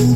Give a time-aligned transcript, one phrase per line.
[0.00, 0.06] Ja,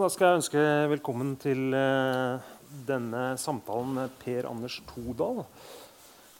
[0.00, 2.40] Da skal jeg ønske velkommen til eh,
[2.88, 5.42] denne samtalen med Per Anders Todal.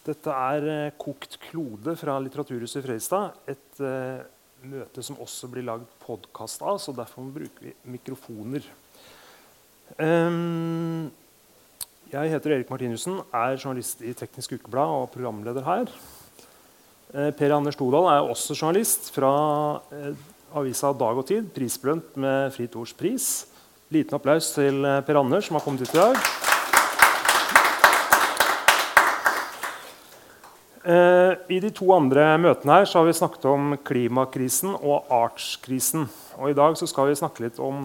[0.07, 3.37] Dette er eh, Kokt klode fra Litteraturhuset i Fredrikstad.
[3.53, 4.23] Et eh,
[4.69, 8.67] møte som også blir lagd podkast av, så derfor bruker vi mikrofoner.
[9.99, 11.11] Um,
[12.13, 15.93] jeg heter Erik Martinussen, er journalist i Teknisk Ukeblad og programleder her.
[17.13, 19.33] Uh, per Anders Todal er også journalist fra
[19.93, 23.33] uh, avisa Dag og Tid, prisbelønt med Fritt Ords pris.
[23.93, 26.52] Liten applaus til eh, Per Anders, som har kommet hit i dag.
[30.83, 36.09] I de to andre møtene her har vi snakket om klimakrisen og artskrisen.
[36.41, 37.85] Og I dag skal vi snakke litt om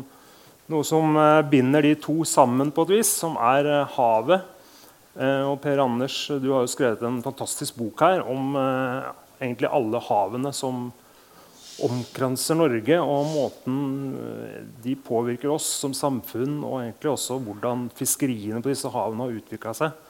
[0.71, 4.53] noe som eh, binder de to sammen på et vis, som er eh, havet.
[5.15, 9.71] Eh, og Per Anders, du har jo skrevet en fantastisk bok her om eh, egentlig
[9.71, 10.89] alle havene som
[11.85, 13.79] omkranser Norge, og måten
[14.17, 19.39] eh, de påvirker oss som samfunn, og egentlig også hvordan fiskeriene på disse havene har
[19.39, 20.03] utvikla seg.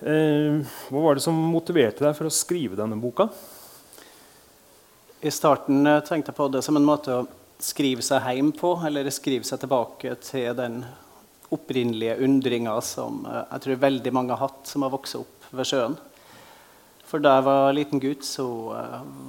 [0.00, 3.30] Eh, hva var det som motiverte deg for å skrive denne boka?
[5.24, 7.22] I starten eh, tenkte jeg på det som en måte å
[7.64, 10.82] skrive seg hjem på, eller skrive seg tilbake til den
[11.48, 15.72] opprinnelige undringa som eh, jeg tror veldig mange har hatt som har vokst opp ved
[15.72, 15.96] sjøen.
[17.06, 18.44] For da jeg var liten gutt, så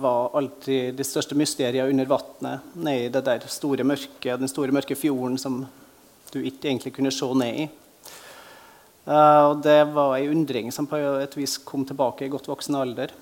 [0.02, 2.72] var alltid de største mysteriene under vannet.
[2.74, 5.60] Nede i det der store mørket, den store mørke fjorden som
[6.34, 7.68] du ikke egentlig kunne se ned i.
[9.08, 12.76] Eh, og det var ei undring som på et vis kom tilbake i godt voksen
[12.76, 13.14] alder.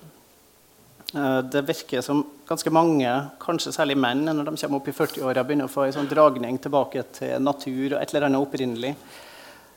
[1.14, 5.44] Uh, det virker som ganske mange, kanskje særlig menn, når de kommer opp i 40-åra,
[5.46, 8.90] begynner å få en sånn dragning tilbake til natur og et eller annet opprinnelig.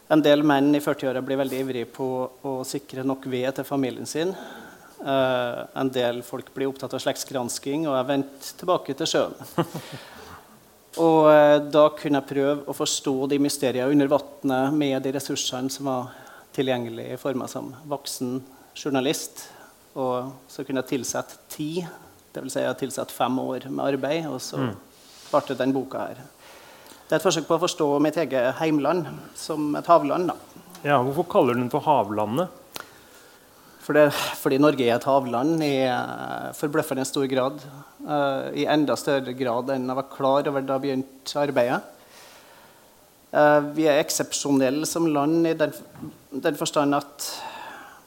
[0.09, 2.07] En del menn i 40-åra blir veldig ivrige på
[2.49, 4.33] å sikre nok ved til familien sin.
[4.99, 9.37] Uh, en del folk blir opptatt av slektsgransking, og jeg vendte tilbake til sjøen.
[10.97, 15.69] og eh, da kunne jeg prøve å forstå de mysteriene under vannet med de ressursene
[15.71, 16.09] som var
[16.55, 18.39] tilgjengelige for meg som voksen
[18.75, 19.45] journalist.
[19.95, 21.85] Og så kunne jeg tilsette ti,
[22.33, 22.53] dvs.
[22.53, 24.75] Si jeg har tilsatt fem år med arbeid, og så Mm.
[25.31, 26.15] ble det den boka her.
[27.09, 30.27] Det er et forsøk på å forstå mitt eget heimland som et havland.
[30.27, 30.35] da.
[30.83, 32.49] Ja, hvorfor kaller du den for Havlandet?
[33.81, 37.59] For det, fordi Norge er et havland i eh, forbløffende stor grad.
[38.07, 41.81] Eh, I enda større grad enn jeg var klar over da jeg begynte arbeidet.
[43.29, 45.73] Uh, vi er eksepsjonelle som land i den,
[46.33, 47.27] den forstand at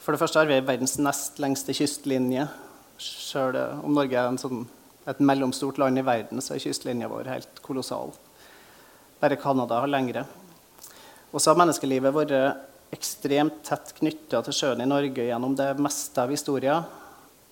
[0.02, 2.48] for det første har vi verdens nest lengste kystlinje.
[2.98, 3.54] Selv
[3.86, 4.64] om Norge er sånn,
[5.06, 8.10] et mellomstort land i verden, så er kystlinja vår helt kolossal.
[9.22, 10.24] Bare Canada har lengre.
[11.30, 12.34] Og så har menneskelivet vært
[12.92, 16.82] ekstremt tett knytta til sjøen i Norge gjennom det meste av historien.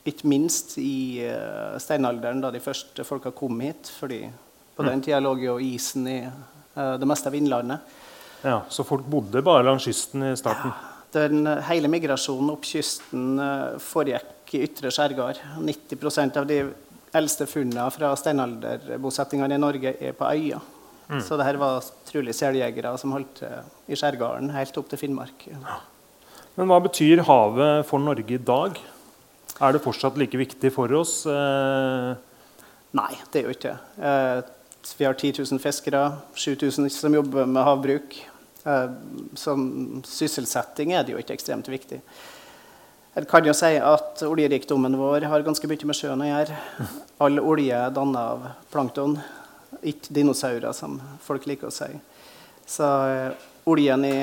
[0.08, 3.90] Ikke minst i uh, steinalderen, da de første folka kom hit.
[4.00, 4.24] fordi
[4.76, 7.96] på den tida lå jo isen i uh, det meste av innlandet.
[8.42, 10.72] Ja, Så folk bodde bare langs kysten i starten?
[11.12, 15.42] Den eh, hele migrasjonen opp kysten uh, foregikk i ytre skjærgård.
[15.60, 16.62] 90% av de
[17.12, 20.62] eldste funnene fra steinalderbosettingene i Norge er på øyer.
[21.18, 25.42] Så det her var trolig seljegere som holdt til i skjærgården helt opp til Finnmark.
[26.54, 28.78] Men hva betyr havet for Norge i dag?
[29.60, 31.26] Er det fortsatt like viktig for oss?
[31.28, 32.14] Eh,
[32.96, 34.08] Nei, det er jo ikke det.
[34.08, 34.40] Eh,
[34.96, 36.00] vi har 10 000 fiskere,
[36.34, 38.16] 7000 som jobber med havbruk.
[38.64, 38.86] Eh,
[39.36, 39.66] som
[40.08, 42.00] sysselsetting er det jo ikke ekstremt viktig.
[43.10, 46.56] Jeg kan jo si at oljerikdommen vår har ganske mye med sjøen å gjøre.
[47.26, 49.18] All olje er dannet av plankton,
[49.84, 51.90] ikke dinosaurer, som folk liker å si.
[52.70, 52.88] Så
[53.68, 54.16] oljen i,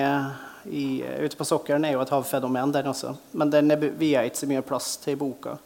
[0.70, 3.14] i, ute på sokkelen er jo et havfenomen, den også.
[3.38, 5.58] Men den er via ikke så mye plass til i boka.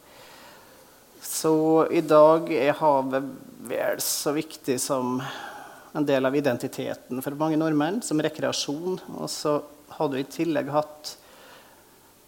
[1.22, 1.54] Så
[1.94, 3.30] i dag er havet
[3.68, 5.20] vel så viktig som
[5.92, 8.98] en del av identiteten for mange nordmenn, som rekreasjon.
[9.18, 9.58] Og så
[9.96, 11.16] har du i tillegg hatt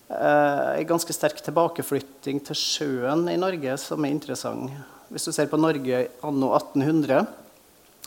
[0.09, 4.75] eh, en ganske sterk tilbakeflytting til sjøen i Norge, som er interessant.
[5.11, 7.25] Hvis du ser på Norge anno 1800,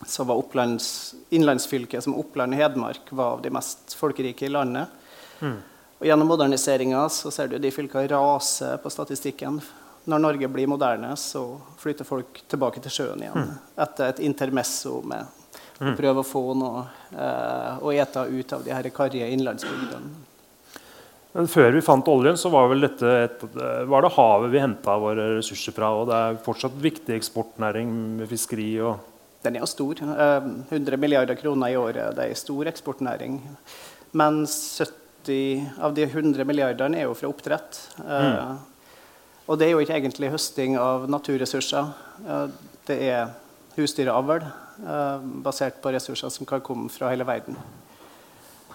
[0.06, 4.94] så var Opplands, innlandsfylket som Oppland og Hedmark var av de mest folkerike i landet.
[5.98, 9.58] Og gjennom moderniseringa så ser du de fylkene rase på statistikken.
[10.08, 13.50] Når Norge blir moderne, så flytter folk tilbake til sjøen igjen.
[13.76, 15.26] Etter et intermesso med
[15.82, 20.24] å prøve å få noe eh, å ete ut av de her karrige innlandsbygdene.
[21.38, 23.44] Men før vi fant oljen, så var, vel dette et,
[23.86, 25.92] var det havet vi henta våre ressurser fra.
[25.94, 27.92] Og det er fortsatt viktig eksportnæring
[28.22, 29.17] med fiskeri og
[29.48, 30.04] den er jo stor.
[30.04, 32.14] 100 milliarder kroner i året.
[32.16, 33.40] Det er en stor eksportnæring.
[34.18, 37.82] Men 70 av de 100 milliardene er jo fra oppdrett.
[38.04, 38.60] Mm.
[39.48, 41.92] Og det er jo ikke egentlig høsting av naturressurser.
[42.88, 43.32] Det er
[43.78, 44.44] husdyravl
[45.46, 47.58] basert på ressurser som kan komme fra hele verden.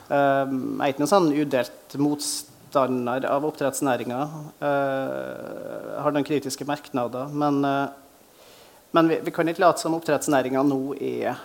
[0.09, 4.21] Jeg er ikke noen sånn udelt motstander av oppdrettsnæringa.
[4.61, 7.33] Har noen kritiske merknader.
[7.33, 7.61] Men
[8.93, 11.41] men vi, vi kan ikke late som oppdrettsnæringa nå er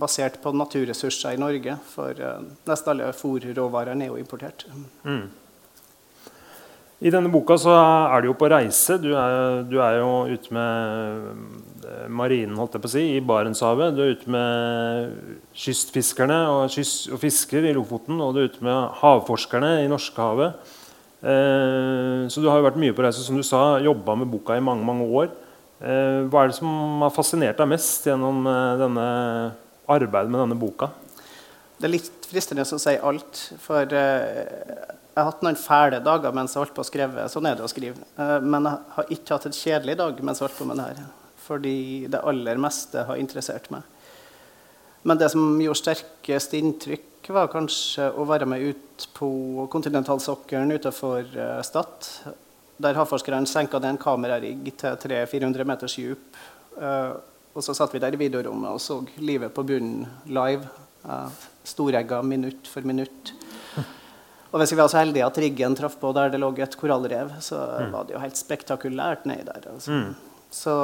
[0.00, 1.76] basert på naturressurser i Norge.
[1.92, 4.66] For uh, nesten alle fòrråvarene er jo importert.
[5.04, 5.28] Mm.
[7.00, 8.98] I denne boka så er du jo på reise.
[9.00, 13.22] Du er, du er jo ute med eh, marinen holdt jeg på å si, i
[13.24, 13.94] Barentshavet.
[13.96, 15.14] Du er ute med
[15.56, 18.20] kystfiskerne og, kyst, og fisker i Lofoten.
[18.20, 20.76] Og du er ute med havforskerne i Norskehavet.
[21.20, 24.56] Eh, så du har jo vært mye på reise, som du sa, jobba med boka
[24.56, 25.28] i mange mange år.
[25.80, 29.04] Eh, hva er det som har fascinert deg mest gjennom eh, denne
[29.90, 30.90] arbeidet med denne boka?
[31.80, 33.44] Det er litt fristende å si alt.
[33.60, 37.28] For jeg har hatt noen fæle dager mens jeg holdt på å skrive.
[37.32, 38.00] Sånn er det å skrive.
[38.44, 41.08] men jeg har ikke hatt en kjedelig dag mens jeg holdt på med det her.
[41.40, 41.78] Fordi
[42.12, 43.82] det aller meste har interessert meg.
[45.02, 49.30] Men det som gjorde sterkest inntrykk, var kanskje å være med ut på
[49.72, 52.08] kontinentalsokkelen utenfor uh, Stad.
[52.80, 56.40] Der havforskerne senka ned en kamerarigg til 300-400 meters dyp.
[56.80, 57.18] Uh,
[57.50, 60.68] og så satt vi der i videorommet og så livet på bunnen live.
[61.66, 63.32] Storegga minutt for minutt.
[64.50, 67.36] Og hvis vi var så heldige at riggen traff på der det lå et korallrev,
[67.42, 67.92] så mm.
[67.92, 69.68] var det jo helt spektakulært nedi der.
[69.70, 69.94] Altså.
[69.94, 70.14] Mm.
[70.50, 70.74] Så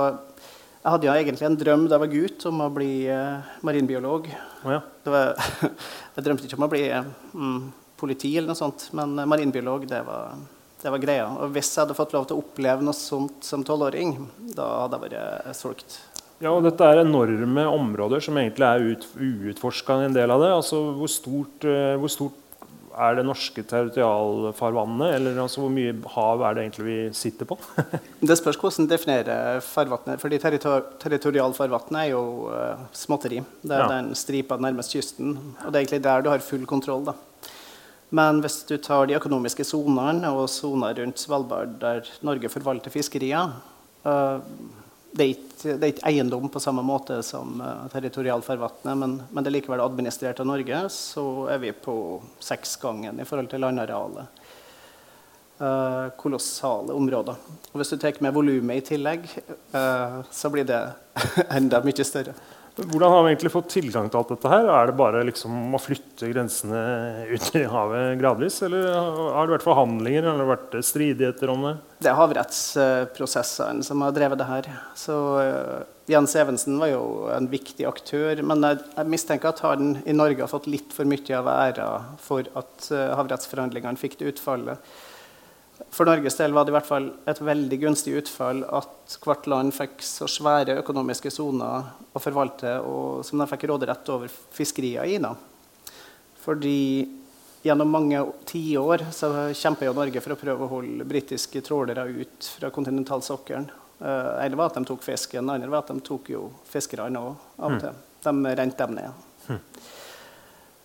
[0.87, 4.29] jeg hadde jo egentlig en drøm da jeg var gutt om å bli uh, marinbiolog.
[4.63, 4.79] Oh, ja.
[5.11, 5.33] var,
[6.15, 7.57] jeg drømte ikke om å bli um,
[7.99, 10.37] politi, eller noe sånt, men marinbiolog det var,
[10.85, 11.25] det var, greia.
[11.43, 14.15] Og hvis jeg hadde fått lov til å oppleve noe sånt som tolvåring,
[14.55, 15.99] da hadde jeg vært solgt.
[16.39, 20.53] Ja, og Dette er enorme områder som egentlig er ut, uutforska, en del av det.
[20.55, 22.46] Altså, hvor stort, uh, hvor stort
[22.97, 25.15] er det norske territorialfarvannet?
[25.19, 27.59] Eller altså, hvor mye hav er det egentlig vi sitter på?
[28.29, 30.21] det spørs hvordan definerer farvannet.
[30.23, 33.43] fordi territor territorialfarvannet er jo uh, småtteri.
[33.63, 33.91] Det er ja.
[33.93, 35.37] den stripa nærmest kysten.
[35.65, 37.05] Og det er egentlig der du har full kontroll.
[37.05, 37.17] da.
[38.17, 43.57] Men hvis du tar de økonomiske sonene og soner rundt Svalbard, der Norge forvalter fiskerier
[44.07, 44.39] uh,
[45.17, 49.83] det er, ikke, eiendom på samme måte som uh, territorialfarvannet, men, men, det er likevel
[49.85, 51.97] administrert av Norge, så er vi på
[52.45, 54.43] seksgangen i forhold til landarealet.
[55.57, 57.39] Uh, kolossale områder.
[57.73, 59.25] Og hvis du tar med volumet i tillegg,
[59.73, 60.83] uh, så blir det
[61.59, 62.37] enda mye større.
[62.77, 64.51] Hvordan har vi egentlig fått tilgang til alt dette?
[64.53, 64.67] her?
[64.69, 66.81] Er det bare liksom å flytte grensene
[67.31, 68.59] ut i havet gradvis?
[68.67, 71.73] Eller har det vært forhandlinger eller har det vært stridigheter om det?
[72.05, 74.69] Det er havrettsprosessene som har drevet det her.
[74.99, 77.03] Så uh, Jens Evensen var jo
[77.33, 78.45] en viktig aktør.
[78.45, 81.91] Men jeg, jeg, mistenker at han i Norge har fått litt for mye av æra
[82.21, 84.85] for at uh, havrettsforhandlingene fikk det utfallet.
[85.93, 89.75] For Norges del var det i hvert fall et veldig gunstig utfall at hvert land
[89.77, 95.19] fikk så svære økonomiske soner å forvalte, og som de fikk råderett over fiskeriene i.
[95.21, 95.35] Da.
[96.45, 96.79] Fordi
[97.67, 99.05] gjennom mange tiår
[99.57, 103.69] kjemper jo Norge for å prøve å holde britiske trålere ut fra kontinentalsokkelen.
[103.97, 107.33] Uh, var at de tok fisken, det andre var at de tok jo fiskerne òg
[107.33, 107.81] av og mm.
[107.85, 108.05] til.
[108.27, 109.26] De rente dem ned.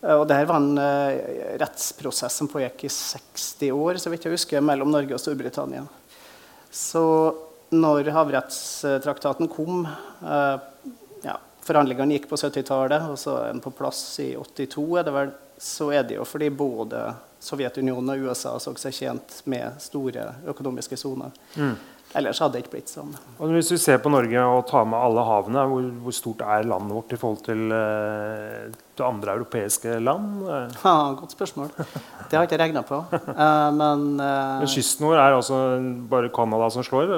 [0.02, 4.34] Eh, og Dette var en uh, rettsprosess som pågikk i 60 år så vidt jeg
[4.34, 5.86] husker, mellom Norge og Storbritannia.
[6.72, 7.04] Så
[7.72, 10.56] når havrettstraktaten kom uh,
[11.24, 14.86] ja, Forhandlingene gikk på 70-tallet, og så er den på plass i 82.
[14.98, 19.40] er det vel, Så er det jo fordi både Sovjetunionen og USA så seg tjent
[19.50, 21.30] med store økonomiske soner.
[21.54, 21.74] Mm.
[22.12, 23.12] Ellers hadde det ikke blitt sånn.
[23.40, 26.66] Og hvis vi ser på Norge og tar med alle havene, hvor, hvor stort er
[26.68, 28.66] landet vårt i forhold til, uh,
[28.98, 30.42] til andre europeiske land?
[30.82, 31.70] Ja, godt spørsmål.
[31.78, 32.98] Det har jeg ikke regna på.
[33.12, 35.62] Uh, men, uh, men kysten vår er altså
[36.12, 37.14] bare Canada som slår?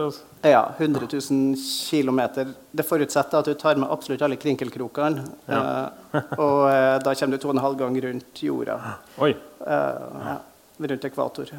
[0.46, 0.62] Ja.
[0.78, 1.58] 100 000
[1.90, 2.22] km.
[2.70, 5.26] Det forutsetter at du tar med absolutt alle krinkelkrokene.
[5.50, 5.90] Ja.
[6.38, 6.70] og
[7.02, 8.78] da kommer du to og en halv gang rundt jorda.
[9.18, 9.34] Oi.
[9.64, 10.38] Ja,
[10.78, 11.50] rundt ekvator.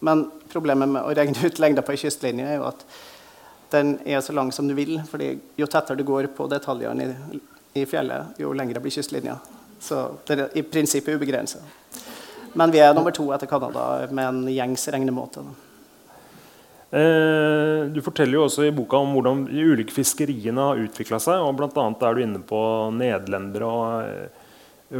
[0.00, 2.84] Men problemet med å regne ut lengda på ei kystlinje er jo at
[3.70, 5.00] den er så lang som du vil.
[5.10, 7.40] fordi jo tettere du går på detaljene i,
[7.80, 9.38] i fjellet, jo lengre blir kystlinja.
[9.80, 11.58] Så det er i prinsippet ubegrensa.
[12.52, 15.44] Men vi er nummer to etter Canada med en gjengs regnemåte.
[16.90, 21.38] Eh, du forteller jo også i boka om hvordan de ulike fiskeriene har utvikla seg.
[21.38, 22.62] og annet er du inne på
[22.96, 24.39] nederlendere og eh,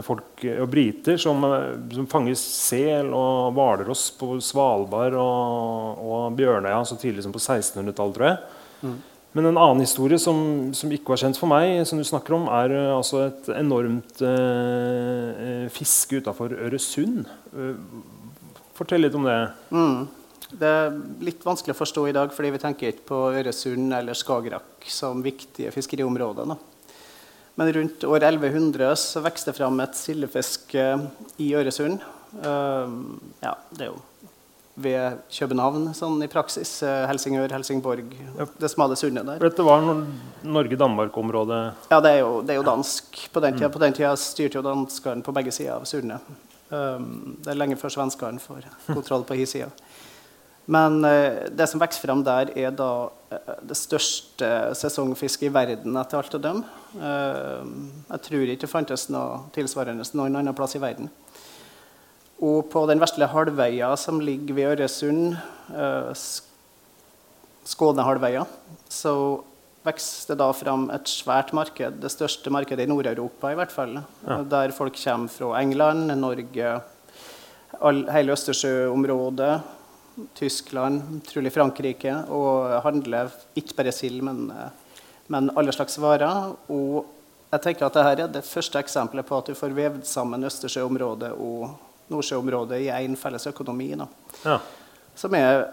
[0.07, 1.43] folk og briter som,
[1.91, 8.15] som fanger sel og hvalross på Svalbard og, og Bjørnøya så tidlig som på 1600-tallet,
[8.15, 8.39] tror jeg.
[8.87, 8.99] Mm.
[9.33, 10.39] Men en annen historie som,
[10.75, 14.23] som, ikke var kjent for meg, som du snakker om, er uh, altså et enormt
[14.27, 17.29] uh, fiske utafor Øresund.
[17.55, 17.79] Uh,
[18.75, 19.39] fortell litt om det.
[19.71, 20.09] Mm.
[20.51, 24.19] Det er litt vanskelig å forstå i dag, fordi vi tenker ikke på Øresund eller
[24.19, 26.51] Skagerrak som viktige fiskeriområder.
[26.51, 26.59] Da.
[27.61, 32.01] Men rundt år 1100 så vokste det fram et sildefisk i Øresund.
[32.41, 33.99] ja, det er jo
[34.81, 36.73] ved København sånn i praksis.
[36.87, 38.13] Eh, Helsingør, Helsingborg,
[38.61, 39.41] det smale sundet der.
[39.43, 41.61] Dette var Norge-Danmark-området?
[41.91, 43.25] Ja, det er, jo, det er, jo, dansk.
[43.33, 43.75] På den tida, mm.
[43.75, 46.39] på den tida styrte jo danskene på begge sider av sundet.
[46.71, 49.73] Det er lenge før svenskene får kontroll på hi sida.
[50.71, 55.99] Men uh, det som vokser fram der, er da uh, det største sesongfisket i verden
[55.99, 56.67] etter alt å dømme.
[56.95, 57.67] Uh,
[58.13, 61.11] jeg tror ikke det fantes noe tilsvarende noen annen plass i verden.
[62.41, 65.35] Og på den vesle halvøya som ligger ved Øresund,
[65.75, 66.15] uh,
[67.71, 68.47] Skånehalvøya,
[68.91, 69.13] så
[69.85, 73.99] vokser det da fram et svært marked, det største markedet i Nord-Europa i hvert fall.
[74.27, 74.41] Ja.
[74.45, 76.73] Der folk kommer fra England, Norge,
[77.81, 79.53] all, hele Østersjøområdet,
[80.39, 84.47] Tyskland, trolig Frankrike, og handler ikke bare sild, men,
[85.33, 86.53] men alle slags varer.
[86.73, 87.07] Og
[87.51, 91.33] jeg tenker at dette er det første eksempelet på at du får vevd sammen Østersjøområdet
[91.35, 91.71] og
[92.11, 93.93] Nordsjøområdet i én felles økonomi.
[94.45, 94.59] Ja.
[95.19, 95.67] Som er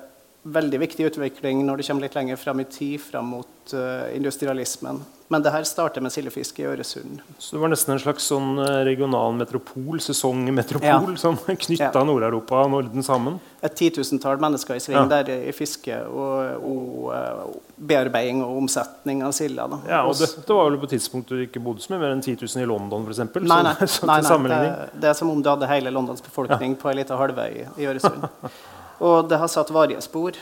[0.54, 5.04] veldig viktig utvikling når det kommer litt lenger fram i tid, fram mot uh, industrialismen.
[5.28, 7.20] Men det her starter med sildefiske i Øresund.
[7.38, 11.20] Så det var nesten en slags sånn eh, regional metropol, sesongmetropol, ja.
[11.20, 11.36] som
[11.66, 12.04] knytta ja.
[12.08, 13.36] Nord-Europa og Norden sammen?
[13.60, 15.04] Et titusentall mennesker i sving ja.
[15.12, 17.44] der i fiske og, og uh,
[17.76, 19.68] bearbeiding og omsetning av silda.
[19.90, 22.40] Ja, og dette var vel på tidspunktet du ikke bodde som mye mer enn 10
[22.46, 23.26] 000 i London, f.eks.?
[23.44, 26.94] Nei, nei, nei, nei det, det, er som om du hadde hele Londons befolkning på
[26.94, 28.32] ei lita halvøy i Øresund.
[28.98, 30.38] Og det har satt varige spor.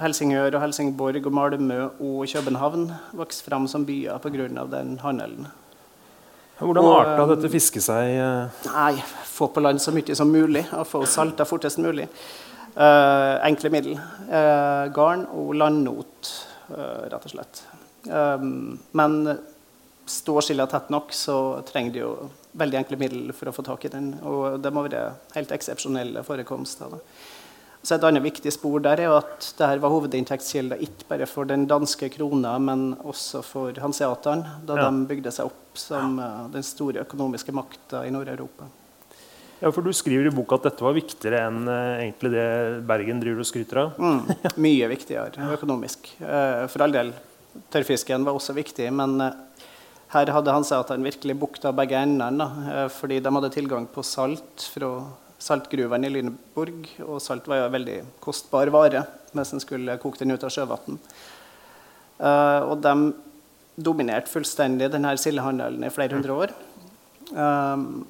[0.00, 4.48] Helsingør, og Helsingborg, og Malmö og København vokste fram som byer pga.
[4.66, 5.46] den handelen.
[6.58, 8.18] Hvordan arta dette fisket seg?
[8.20, 8.66] Eh?
[8.68, 12.08] Nei, Få på land så mye som mulig og få salta fortest mulig.
[12.76, 13.94] Uh, enkle middel.
[14.28, 16.32] Uh, garn og landnot,
[16.68, 17.62] uh, rett og slett.
[18.10, 19.38] Um, men
[20.10, 22.12] står skilla tett nok, så trenger de jo
[22.60, 24.12] veldig enkle middel for å få tak i den.
[24.26, 26.92] Og det må være helt eksepsjonelle forekomster.
[26.92, 27.00] Da.
[27.80, 31.64] Så Et annet viktig spor der er at dette var hovedinntektskilde ikke bare for den
[31.68, 34.90] danske krona, men også for hanseatene, da ja.
[34.90, 38.68] de bygde seg opp som uh, den store økonomiske makta i Nord-Europa.
[39.62, 42.50] Ja, for Du skriver i boka at dette var viktigere enn uh, egentlig det
[42.88, 43.96] Bergen driver og skryter av?
[43.96, 46.12] mm, mye viktigere økonomisk.
[46.20, 47.14] Uh, for all del,
[47.72, 49.24] tørrfisken var også viktig, men
[50.12, 52.44] her hadde hanseaterne virkelig bukta begge endene,
[52.92, 54.92] fordi de hadde tilgang på salt fra
[55.40, 56.86] saltgruvene i Lüneburg.
[57.06, 59.04] Og salt var jo en veldig kostbar vare
[59.36, 60.98] mens en skulle koke den ut av sjøvann.
[62.20, 62.94] Uh, og de
[63.80, 66.56] dominerte fullstendig denne sildehandelen i flere hundre år.
[67.30, 68.02] Um,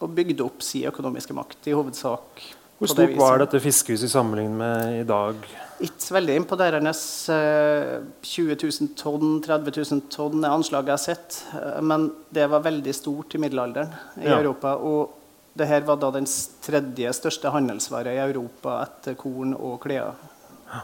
[0.00, 2.42] og bygde opp sin økonomiske makt, i hovedsak.
[2.76, 5.38] Hvor stort det var dette fiskehuset i sammenligning med i dag?
[5.80, 6.92] Ikke veldig imponerende.
[6.92, 11.38] 20 000 tonn, 30 000 tonn er anslaget jeg har sett.
[11.80, 14.36] Men det var veldig stort i middelalderen i ja.
[14.36, 14.74] Europa.
[14.76, 15.25] Og
[15.56, 16.26] dette var da den
[16.64, 20.16] tredje største handelsvare i Europa etter korn og klær.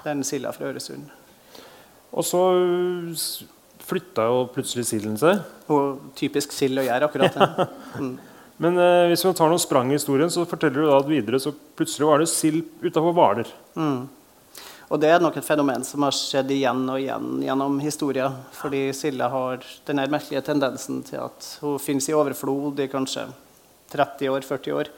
[0.05, 1.11] Den silda fra Øresund.
[2.13, 2.43] Og så
[3.83, 5.43] flytta jo plutselig silden seg.
[5.73, 7.51] Og typisk sild å gjøre akkurat det.
[7.93, 8.15] Mm.
[8.63, 11.37] Men eh, hvis vi tar noen sprang i historien, så forteller du da at videre
[11.43, 13.51] så plutselig var det sild utafor Hvaler.
[13.77, 14.07] Mm.
[14.89, 18.39] Og det er nok et fenomen som har skjedd igjen og igjen gjennom historien.
[18.57, 23.27] Fordi silda har den merkelige tendensen til at hun finnes i overflod i kanskje
[23.93, 24.91] 30 år, 40 år.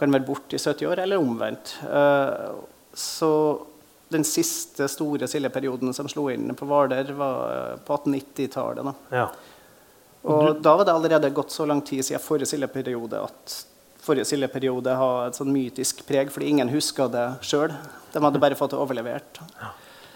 [0.00, 1.74] Kan være borte i 70 år, eller omvendt.
[1.86, 2.52] Eh,
[2.94, 3.32] så
[4.12, 9.04] den siste store sildeperioden som slo inn på Hvaler, var eh, på 1890-tallet.
[9.14, 9.26] Ja.
[10.22, 13.54] Og da var det allerede gått så lang tid siden forrige sildeperiode at
[14.02, 17.74] forrige sildeperiode har et sånn mytisk preg, fordi ingen huska det sjøl.
[18.12, 19.42] De hadde bare fått det overlevert.
[19.60, 19.72] Ja.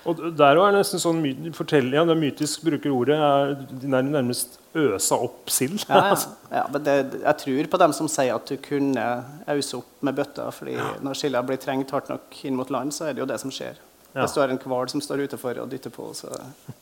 [0.06, 1.22] Og der er det nesten sånn
[1.56, 5.82] fortelling, ja, det mytisk bruker ordet, er nærmest øsa opp sild.
[5.88, 6.18] ja, ja.
[6.60, 9.06] ja, men det, jeg tror på dem som sier at du kunne
[9.50, 10.50] ause opp med bøtta.
[10.54, 10.92] fordi ja.
[11.02, 13.52] når silda blir trengt hardt nok inn mot land, så er det jo det som
[13.54, 13.80] skjer.
[14.12, 14.22] Ja.
[14.22, 16.08] Det står en hval som står utenfor og dytter på.
[16.16, 16.30] så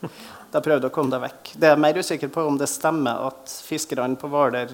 [0.54, 1.54] Da prøvde å komme deg vekk.
[1.56, 4.70] Det er jeg mer usikker på om det stemmer at fiskerne på Hvaler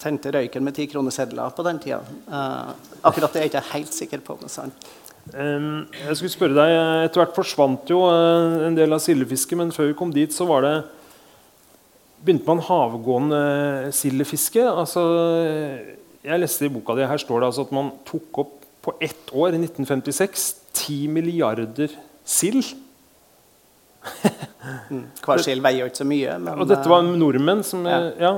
[0.00, 2.00] tente røyken med tikronesedler på den tida.
[2.28, 2.72] Uh,
[3.04, 4.38] akkurat det er jeg ikke helt sikker på.
[4.40, 4.88] Men sant?
[5.32, 6.74] Jeg skulle spørre deg,
[7.06, 10.46] Etter hvert forsvant jo uh, en del av sildefisket, men før vi kom dit, så
[10.48, 10.74] var det
[12.24, 13.40] begynte man havgående
[13.92, 14.62] sildefiske.
[14.64, 15.02] Altså,
[16.24, 18.54] jeg leste i boka di her står det altså at man tok opp
[18.84, 22.74] på ett år, i 1956, 10 milliarder sild.
[24.64, 25.02] Mm.
[25.20, 26.34] Hver sild veier ikke så mye.
[26.40, 27.98] Men, Og dette var nordmenn som Ja.
[28.16, 28.30] Ja.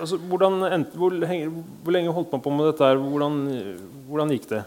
[0.00, 2.88] altså, hvordan hvor, hvor lenge holdt man på med dette?
[2.88, 2.96] her?
[2.96, 3.34] Hvordan,
[4.08, 4.62] hvordan gikk det?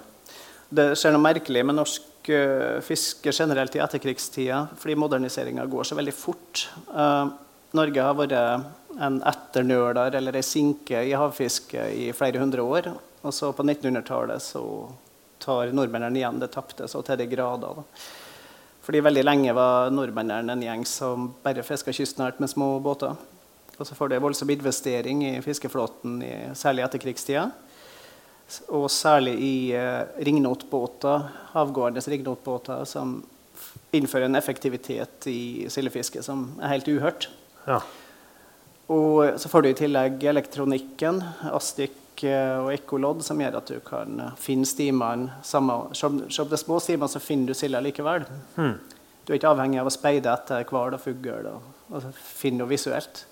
[0.69, 5.97] Det skjer noe merkelig med norsk uh, fiske generelt i etterkrigstida, fordi moderniseringa går så
[5.99, 6.67] veldig fort.
[6.91, 7.31] Uh,
[7.77, 8.35] Norge har vært
[9.03, 12.89] en etternøler eller ei sinke i havfiske i flere hundre år.
[13.27, 14.63] Og så på 1900-tallet så
[15.43, 17.81] tar nordmennene igjen det tapte så til de grader.
[17.81, 17.85] Da.
[18.87, 23.17] Fordi veldig lenge var nordmennene en gjeng som bare fiska kystnært med små båter.
[23.77, 27.49] Og så får det voldsom investering i fiskeflåten, i, særlig i etterkrigstida.
[28.71, 33.19] Og særlig i eh, ringnotbåter, havgående ringnotbåter, som
[33.91, 37.29] innfører en effektivitet i sildefisket som er helt uhørt.
[37.67, 37.81] Ja.
[38.87, 41.19] Og så får du i tillegg elektronikken,
[41.51, 46.31] Astic eh, og ekkolodd, som gjør at du kan eh, finne stimene samme, Som det
[46.31, 48.23] er små stimene, så finner du silda likevel.
[48.55, 48.77] Hmm.
[49.25, 52.71] Du er ikke avhengig av å speide etter hval og fugl og, og finne noe
[52.71, 53.25] visuelt.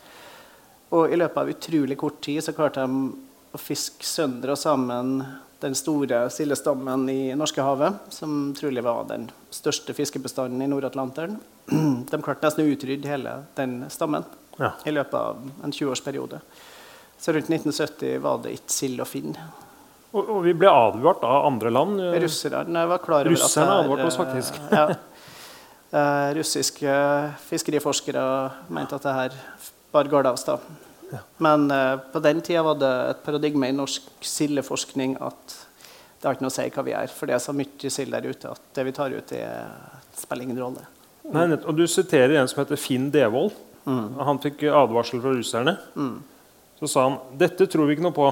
[0.91, 3.13] Og i løpet av utrolig kort tid så klarte de
[3.55, 5.17] å fisk sønder og sammen
[5.63, 11.37] den store sildestammen i Norskehavet, som trolig var den største fiskebestanden i Nord-Atlanteren.
[12.11, 14.27] De klarte nesten å utrydde hele den stammen
[14.59, 14.73] Ja.
[14.87, 16.41] i løpet av en 20-årsperiode.
[17.19, 19.47] Så rundt 1970 var det ikke sild å finne.
[20.15, 21.99] Og, og vi ble advart av andre land.
[22.23, 24.61] Russerne var klar over Russerne at det er, advarte oss faktisk.
[24.79, 24.85] Ja.
[25.95, 26.93] Eh, russiske
[27.47, 28.23] fiskeriforskere
[28.73, 29.35] mente at det her
[29.95, 30.63] bar galt av sted.
[31.11, 31.21] Ja.
[31.45, 35.55] Men uh, på den tida var det et paradigme i norsk sildeforskning at
[36.19, 38.15] det har ikke noe å si hva vi gjør, for det er så mye sild
[38.15, 39.45] der ute at det vi tar ut, det
[40.17, 40.85] spiller ingen rolle.
[41.33, 43.53] Nei, og du siterer en som heter Finn Devold.
[43.85, 44.17] Mm.
[44.25, 45.75] Han fikk advarsel fra russerne.
[46.79, 48.29] Så sa han dette tror vi ikke noe på.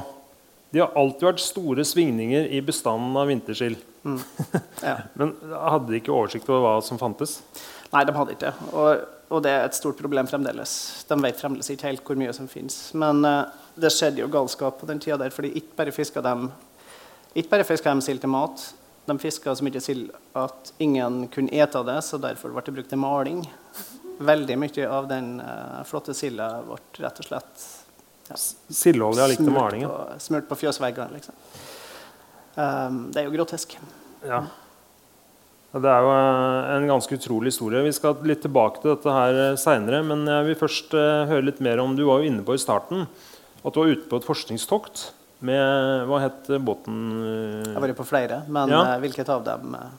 [0.73, 3.81] De har alltid vært store svingninger i bestanden av vintersild.
[4.83, 4.97] Ja.
[5.15, 7.37] Men hadde de ikke oversikt over hva som fantes?
[7.93, 8.69] Nei, de hadde ikke det.
[8.73, 10.75] Og, og det er et stort problem fremdeles.
[11.09, 12.77] De vet fremdeles ikke helt hvor mye som finnes.
[12.97, 13.45] Men uh,
[13.77, 16.37] det skjedde jo galskap på den tida der, fordi ikke bare fiska de
[17.33, 18.61] ikke bare fiska de sild til mat,
[19.05, 22.91] de fiska så mye sild at ingen kunne ete det, så derfor ble det brukt
[22.93, 23.41] til maling.
[24.23, 27.63] Veldig mye av den uh, flotte silda ble rett og slett
[28.29, 29.89] ja, Sildeolja likte malingen.
[29.89, 31.17] på, smurt på fjøsveggene.
[31.17, 31.35] Liksom.
[32.55, 33.75] Um, det er jo grotesk.
[34.23, 34.45] Ja.
[35.73, 37.81] Det er jo eh, en ganske utrolig historie.
[37.87, 40.03] Vi skal litt tilbake til dette her seinere.
[40.05, 42.61] Men jeg vil først eh, høre litt mer om Du var jo inne på i
[42.61, 43.07] starten
[43.63, 45.05] at du var ute på et forskningstokt
[45.43, 46.97] med Hva het båten?
[47.23, 48.81] eh, Jeg har vært på flere, men Ja.
[48.93, 49.89] eh, hvilket av dem eh,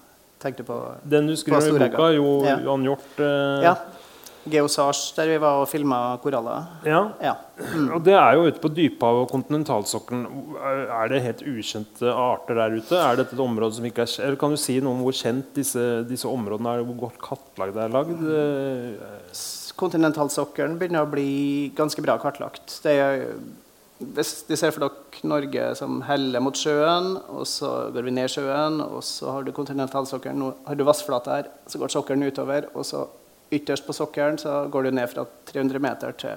[0.41, 0.79] tenkte du på?
[1.09, 2.59] Den du skriver i boka, jo, Ja.
[2.63, 3.09] Johan Hjort.
[3.19, 3.75] eh, Ja.
[4.51, 6.67] Geosage, der vi var og filma koraller.
[6.85, 6.99] ja.
[7.23, 7.35] Ja.
[7.95, 10.25] Og det er jo ute på dyphavet og kontinentalsokkelen.
[10.59, 12.97] Er- det helt ukjente arter der ute?
[12.99, 14.11] Er dette et område som ikke er?
[14.27, 16.85] Eller kan du si noe om hvor kjent disse, disse områdene er?
[16.85, 18.25] Hvor godt kartlagt det er lagd?
[19.79, 22.77] Kontinentalsokkelen begynner å bli ganske bra kartlagt.
[22.85, 23.25] Det er,
[24.15, 28.31] hvis de ser for dere Norge som heller mot sjøen, og så går vi ned
[28.31, 32.69] sjøen, og så har du kontinentalsokkelen, nå har du vassflate her, så går sokkelen utover,
[32.75, 33.07] og så
[33.51, 36.31] ytterst på sokkelen så går du ned fra 300 meter til,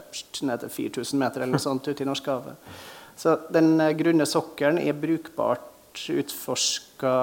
[0.47, 2.55] ned til 4000 meter eller noe sånt ute i Norskehavet.
[3.17, 5.65] Så den eh, grunne sokkelen er brukbart
[6.13, 7.13] utforska,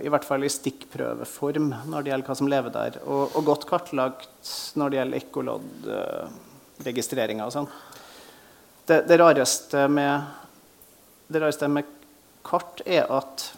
[0.00, 2.96] i hvert fall i stikkprøveform, når det gjelder hva som lever der.
[3.04, 4.48] Og, og godt kartlagt
[4.80, 7.68] når det gjelder ekkoloddregistreringer og sånn.
[8.88, 10.14] Det, det, rareste med,
[11.28, 11.84] det rareste med
[12.44, 13.52] kart er at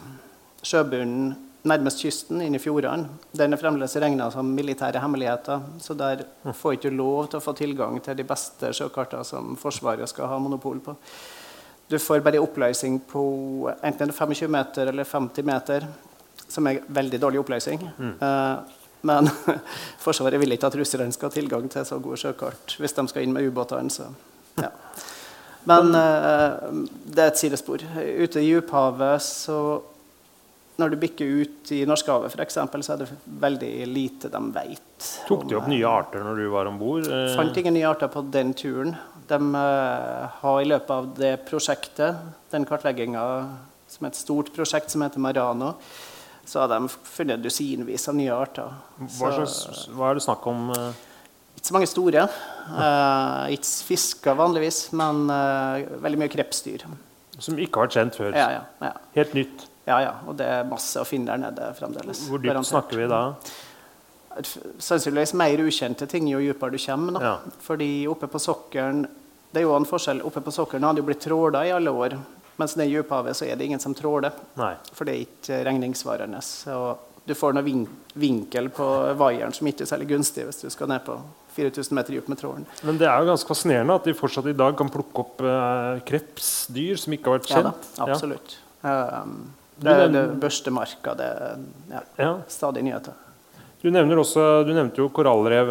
[0.67, 5.65] sjøbunnen nærmest kysten, inn i fjordene, den er fremdeles regna som militære hemmeligheter.
[5.83, 6.23] Så der
[6.55, 10.31] får ikke du lov til å få tilgang til de beste sjøkartene som Forsvaret skal
[10.31, 10.95] ha monopol på.
[11.87, 13.23] Du får bare oppløsning på
[13.85, 15.85] enten 25 meter eller 50 meter,
[16.47, 17.85] som er veldig dårlig oppløsning.
[18.19, 18.55] Eh,
[19.07, 19.29] men
[20.05, 23.23] Forsvaret vil ikke at russerne skal ha tilgang til så gode sjøkart hvis de skal
[23.23, 23.91] inn med ubåtene.
[23.93, 24.09] så
[24.57, 24.71] ja.
[25.67, 27.83] Men eh, det er et sidespor.
[27.83, 29.59] Ute i djuphavet så
[30.77, 33.07] Når du bikker ut i Norskehavet f.eks., så er det
[33.41, 35.07] veldig lite de vet.
[35.25, 37.07] tok de opp nye arter når du var om bord?
[37.09, 38.93] Eh, Fant ingen nye arter på den turen.
[39.27, 42.19] De eh, har i løpet av det prosjektet,
[42.53, 43.23] den kartlegginga
[43.89, 45.73] som er et stort prosjekt som heter Marano,
[46.47, 48.69] så har de funnet dusinvis av nye arter.
[48.99, 50.69] hva, Så- slags, hva er det snakk om?
[50.77, 50.91] eh?
[51.57, 52.27] ikke så mange store.
[52.69, 56.85] Uh, ikke fisker vanligvis, men uh, veldig mye krepsdyr.
[57.39, 58.37] Som ikke har vært kjent før?
[58.37, 58.93] Ja, ja, ja.
[59.17, 59.65] Helt nytt?
[59.87, 60.13] Ja, ja.
[60.27, 62.25] Og det er masse å finne der nede fremdeles.
[62.27, 62.73] Hvor dypt garantert.
[62.73, 63.21] snakker vi da?
[64.83, 67.17] Sannsynligvis mer ukjente ting jo dypere du kommer.
[67.17, 67.21] Da.
[67.23, 67.55] Ja.
[67.63, 69.07] Fordi oppe på sokkelen
[69.47, 70.19] Det er jo en forskjell.
[70.27, 72.17] Oppe på sokkelen har det jo blitt tråla i alle år.
[72.59, 74.35] Mens nede i djuphavet så er det ingen som tråler.
[74.91, 76.41] For det er ikke regningssvarende.
[76.75, 77.85] Og du får noe vin
[78.17, 78.85] vinkel på
[79.19, 81.15] vaieren som ikke er særlig gunstig hvis du skal ned på
[81.57, 82.65] 4000 meter dyp med trålen.
[82.85, 86.03] Men det er jo ganske fascinerende at de fortsatt i dag kan plukke opp eh,
[86.07, 87.87] krepsdyr som ikke har vært kjent.
[87.97, 88.57] Ja da, absolutt.
[88.83, 89.23] absolutt.
[89.27, 89.39] Um,
[89.77, 91.29] Du er det børstemarka, det
[91.91, 92.33] ja, Ja.
[92.49, 93.13] stadig nyheter.
[93.81, 95.69] Du, også, du nevnte jo korallrev.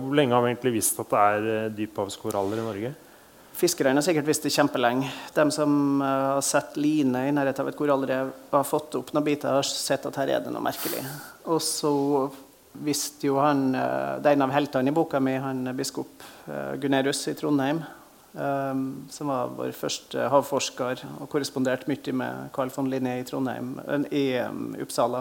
[0.00, 2.90] Hvor lenge har vi egentlig visst at det er eh, dyphavskoraller i Norge?
[3.54, 5.06] Fiskerne har sikkert visst det kjempelenge.
[5.36, 9.26] De som eh, har sett line i nærheten av et korallrev har fått opp noen
[9.28, 11.04] biter, har sett at her er det noe merkelig.
[11.46, 11.94] Og så
[12.84, 16.26] visste jo han eh, Det er en av heltene i boka mi, han biskop
[16.82, 17.78] Gunerius i Trondheim,
[18.34, 23.76] som var vår første havforsker og korresponderte mye med Carl von Linné i Trondheim,
[24.10, 25.20] i um, Uppsala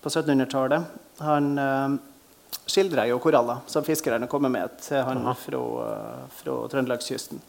[0.00, 0.94] på 1700-tallet.
[1.20, 1.98] Han uh,
[2.64, 5.60] skildrer jo koraller som fiskerne kommer med til han fra,
[6.38, 7.42] fra Trøndelagskysten.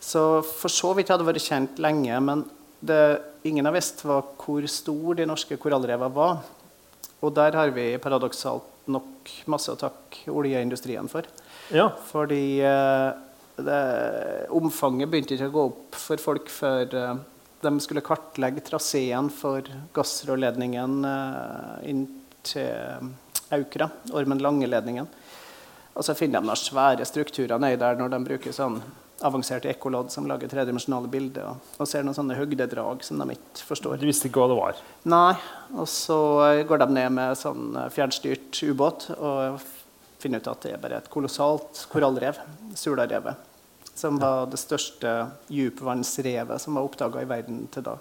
[0.00, 2.44] Så for så vidt hadde vært kjent lenge, men
[2.84, 6.42] det ingen har visst var hvor stor de norske korallrevene var.
[7.24, 11.26] Og der har vi paradoksalt nok masse å takke oljeindustrien for.
[11.74, 11.88] Ja.
[12.10, 13.08] Fordi eh,
[13.56, 13.80] det,
[14.52, 17.14] omfanget begynte ikke å gå opp for folk før eh,
[17.64, 19.66] de skulle kartlegge traseen for
[19.96, 22.04] gassrørledningen eh, inn
[22.46, 23.14] til
[23.54, 25.08] Aukra, Ormen Lange-ledningen.
[25.96, 28.80] Og så finner de svære strukturer nedi der når de bruker sånn
[29.24, 33.64] avanserte ekkolodd som lager tredimensjonale bilder, og, og ser noen sånne høgdedrag som de ikke
[33.70, 33.96] forstår.
[34.00, 34.82] Du visste ikke hva det var.
[35.08, 35.32] Nei,
[35.72, 36.18] og så
[36.68, 39.64] går de ned med sånn eh, fjernstyrt ubåt og
[40.20, 42.38] finner ut at det er bare et kolossalt korallrev,
[42.76, 43.45] Sularevet,
[43.96, 45.12] som var det største
[45.48, 47.96] dypvannsrevet som var oppdaga i verden til da.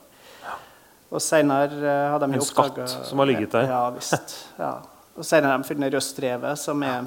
[1.14, 3.70] Og senere har de En oppdaget, skatt som har ligget der.
[3.70, 4.34] Ja, visst.
[4.60, 4.74] Ja.
[5.16, 7.06] Og senere har de funnet Røstrevet, som er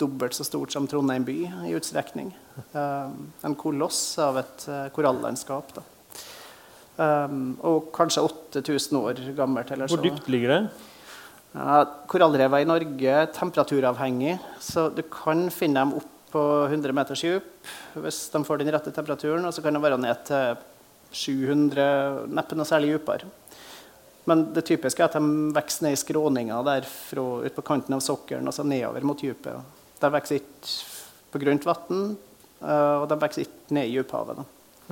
[0.00, 1.36] dobbelt så stort som Trondheim by
[1.68, 2.34] i utstrekning.
[2.74, 5.78] Um, en koloss av et uh, korallandskap.
[6.96, 9.70] Um, og kanskje 8000 år gammelt.
[9.70, 10.04] eller Hvor så.
[10.04, 10.60] dypt ligger det?
[11.56, 11.78] Ja,
[12.10, 17.72] korallrever i Norge er temperaturavhengig, så du kan finne dem opp på 100 meters dyp
[18.04, 20.58] hvis de får den rette temperaturen, og så kan de være ned til
[21.16, 23.30] 700, neppe noe særlig dypere.
[24.26, 27.94] Men det typiske er at de vokser ned i skråninger der fra ut på kanten
[27.94, 29.74] av sokkelen, altså nedover mot dypet.
[30.02, 30.72] De vokser ikke
[31.32, 32.04] på grunt vann,
[32.60, 34.42] eh, og de vokser ikke ned i dyphavet.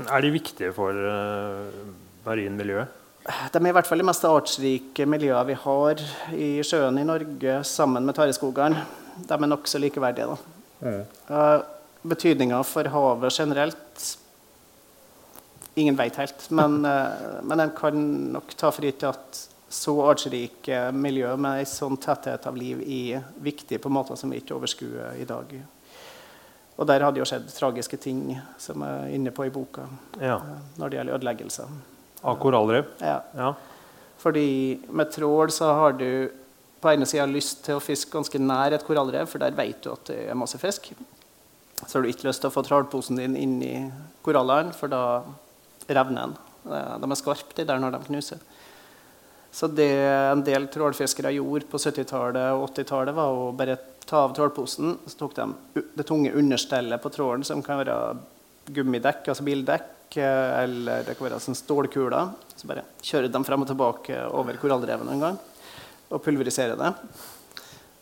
[0.05, 1.91] Er de viktige for uh,
[2.25, 3.03] marinmiljøet?
[3.25, 6.03] De er i hvert fall de mest artsrike miljøene vi har
[6.35, 8.83] i sjøen i Norge, sammen med tareskogene.
[9.25, 10.35] De er nokså likeverdige.
[10.35, 10.54] da.
[10.83, 11.63] Uh,
[12.03, 14.19] Betydninga for havet generelt
[15.75, 16.51] Ingen vet helt.
[16.51, 17.07] Men, uh,
[17.43, 17.97] men en kan
[18.33, 19.41] nok ta for gitt at
[19.75, 24.39] så artsrike miljø med en sånn tetthet av liv er viktig på måter som vi
[24.39, 25.51] ikke overskuer i dag.
[26.79, 29.89] Og der hadde jo skjedd tragiske ting, som jeg er inne på i boka,
[30.21, 30.37] Ja.
[30.39, 31.75] uh, når det gjelder ødeleggelser.
[32.23, 32.87] Av korallrev?
[33.03, 33.19] Ja.
[33.35, 33.51] Ja.
[34.23, 36.31] Fordi med trål så har du
[36.85, 39.89] på ene sida lyst til å fiske ganske nær et korallrev, for der vet du
[39.95, 40.91] at det er masse fisk.
[41.81, 43.77] Så har du ikke lyst til å få trålposen din inn i
[44.25, 45.23] korallene, for da
[45.89, 46.37] revner den.
[46.69, 48.45] Eh, De er skarpe, de der når de knuser.
[49.55, 54.35] Så det en del trålfiskere gjorde på 70-tallet og 80-tallet, var å bare ta av
[54.37, 54.99] trålposen.
[55.07, 55.49] Så tok de
[55.97, 57.97] det tunge understellet på trålen, som kan være
[58.75, 62.35] gummidekk, altså bildekk, eh, eller det kan være sånn stålkuler.
[62.59, 65.43] Så bare kjører de frem og tilbake over korallreven en gang
[66.11, 66.93] og pulverisere det.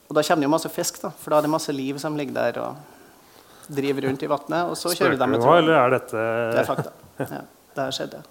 [0.08, 2.16] Og da kommer det jo masse fisk, da, for da er det masse liv som
[2.18, 4.68] ligger der og driver rundt i vannet.
[4.68, 5.58] Og så kjører de med tråd.
[5.62, 6.92] eller er dette Det er fakta.
[7.22, 7.42] Ja,
[7.76, 8.18] det har skjedd.
[8.18, 8.22] ja.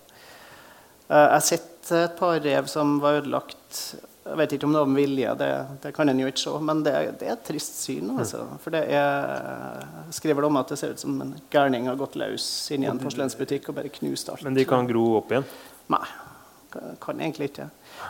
[1.09, 3.79] Eh, Jeg har sett et par rev som var ødelagt.
[4.21, 5.47] Jeg vet ikke om det var med vilje, det,
[5.81, 6.51] det kan en jo ikke se.
[6.61, 8.11] Men det, det er et trist syn.
[8.21, 8.43] Altså.
[8.61, 9.81] For det er,
[10.13, 12.89] skriver det om at det ser ut som en gærning har gått løs inn i
[12.91, 14.43] en porselensbutikk og bare knust alt.
[14.45, 15.47] Men de kan gro opp igjen?
[15.91, 16.03] Nei,
[16.71, 17.67] kan, egentlig ikke.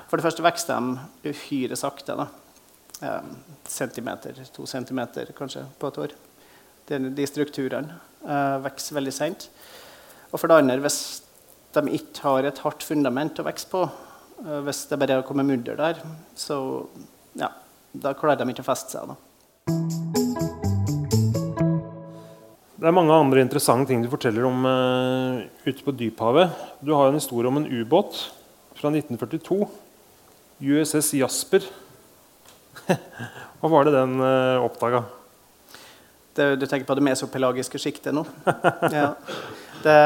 [0.10, 0.94] For det første vokser
[1.24, 2.16] de uhyre sakte.
[2.18, 2.28] da.
[3.02, 3.22] Eh,
[3.66, 6.12] centimeter, to centimeter kanskje på et år.
[6.86, 7.96] De, de strukturene
[8.26, 9.48] uh, vokser veldig seint.
[10.32, 11.22] Og for det andre, hvis
[11.74, 13.86] de ikke har et hardt fundament å vokse på,
[14.46, 16.02] uh, hvis det bare kommer mudder der,
[16.36, 16.58] så
[17.40, 17.50] ja,
[17.94, 19.14] da klarer de ikke å feste seg.
[19.14, 19.18] da.
[22.82, 26.54] Det er mange andre interessante ting du forteller om uh, ute på dyphavet.
[26.82, 28.28] Du har en historie om en ubåt
[28.82, 29.68] fra 1942.
[30.62, 31.66] USS Jasper.
[33.62, 35.04] Hva var det den uh, oppdaga?
[36.34, 38.26] Du tenker på det mesopelagiske sjiktet nå?
[38.94, 39.14] Ja.
[39.82, 39.98] Det,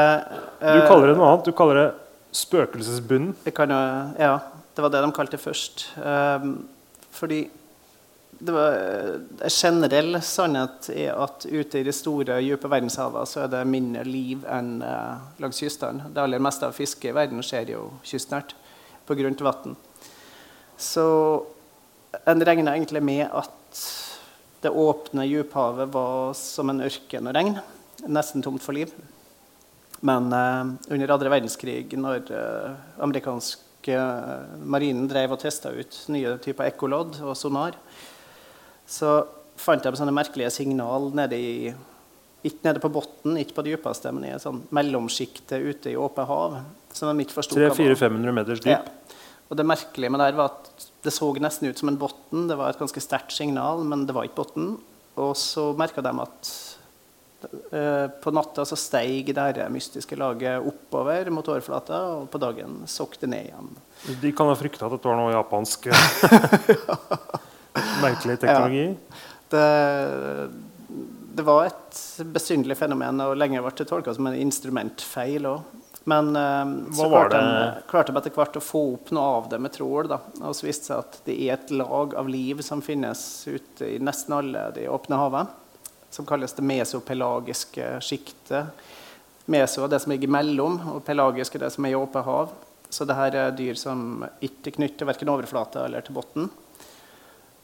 [0.60, 1.46] Du eh, kaller det noe annet.
[1.48, 1.88] Du kaller det
[2.36, 3.34] spøkelsesbunnen.
[3.44, 3.78] Det kan jo,
[4.20, 4.38] ja,
[4.74, 5.86] det var det de kalte det først.
[6.00, 6.54] Um,
[7.12, 7.46] fordi
[8.38, 8.76] det var,
[9.40, 14.04] en generell sannhet er at ute i de store, dype verdenshavene så er det mindre
[14.08, 16.10] liv enn uh, langs kystene.
[16.12, 18.56] Det aller meste av fisket i verden skjer jo kystnært,
[19.06, 19.76] på grunt vann.
[20.76, 21.06] Så
[22.24, 23.82] en regna egentlig med at
[24.64, 27.58] det åpne djuphavet var som en ørken og regn.
[28.06, 28.92] Nesten tomt for liv.
[30.04, 36.36] Men eh, under andre verdenskrig, når eh, amerikanske eh, marinen drev og testa ut nye
[36.44, 37.78] typer ekkolodd og sonar,
[38.86, 39.18] så
[39.56, 41.52] fant de sånne merkelige signal nede i
[42.46, 45.96] ikke nede på bunnen, ikke på det dypeste, men i et sånn mellomsjikte ute i
[45.98, 46.60] åpent hav.
[46.96, 47.76] Som de ikke forsto hva var.
[47.76, 48.72] 300-500 meters dyp.
[48.72, 49.16] Ja.
[49.46, 52.46] Og det merkelige med det her var at det så nesten ut som en bunn.
[52.48, 54.72] Det var et ganske sterkt signal, men det var ikke bunn.
[55.22, 56.50] Og så merka de at
[57.70, 63.16] eh, på natta så steig det mystiske laget oppover mot overflata, og på dagen sokk
[63.22, 63.70] det ned igjen.
[64.24, 65.88] De kan ha frykta at dette var noe japansk
[68.04, 68.88] merkelig teknologi.
[68.90, 69.22] Ja.
[69.46, 69.66] Det,
[71.38, 71.98] det var et
[72.34, 75.74] besynderlig fenomen og lenge ble det tolka som en instrumentfeil òg.
[76.08, 79.48] Men eh, så var klarte de, klarte de etter hvert å få opp noe av
[79.50, 80.06] det med trål.
[80.12, 80.20] Da.
[80.38, 83.88] Og så viste det seg at det er et lag av liv som finnes ute
[83.90, 85.50] i nesten alle de åpne havet.
[86.14, 88.86] Som kalles det mesopelagiske sjiktet.
[89.50, 92.54] Meso er det som ligger mellom, og pelagisk er det som er i åpent hav.
[92.86, 96.52] Så det her er dyr som ikke knytter verken overflate eller til bunnen.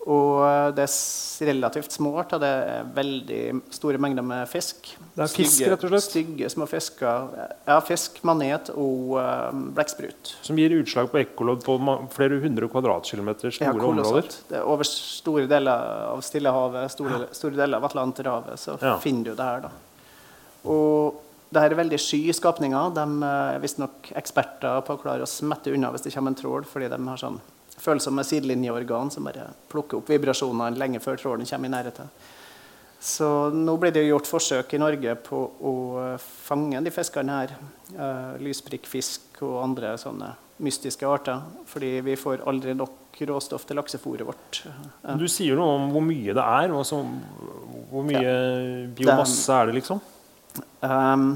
[0.03, 2.11] Og eh, det er relativt små.
[2.27, 4.91] Det er veldig store mengder med fisk.
[5.15, 6.07] Det er fisk, rett og slett?
[6.09, 7.29] Stygge små fisker.
[7.69, 10.35] Ja, fisk, manet og uh, blekksprut.
[10.43, 11.77] Som gir utslag på ekkolodd på
[12.15, 14.31] flere hundre kvadratkilometer store Ja, områder.
[14.51, 18.97] Det er over store deler av Stillehavet, store, store deler av Atlanterhavet, så Ja.
[19.03, 19.61] finner du det her.
[19.69, 19.71] da.
[20.65, 21.21] Og
[21.53, 22.95] det her er veldig sky skapninger.
[22.97, 26.65] De er visstnok eksperter på å klare å smette unna hvis det kommer en trål,
[26.67, 27.41] fordi de har sånn
[27.81, 32.13] følsomme sidelinjeorgan som bare plukker opp vibrasjonene lenge før trålen kommer i nærheten.
[33.03, 35.75] Så nå blir det gjort forsøk i Norge på å
[36.23, 37.55] fange de fiskene her.
[37.97, 40.29] Uh, lysprikkfisk og andre sånne
[40.63, 41.41] mystiske arter.
[41.67, 44.63] Fordi vi får aldri nok råstoff til laksefôret vårt.
[45.03, 45.17] Uh.
[45.19, 46.71] Du sier noe om hvor mye det er.
[46.71, 47.03] Altså,
[47.91, 48.37] hvor mye
[48.95, 49.99] biomasse er det, liksom?
[50.87, 51.33] Um,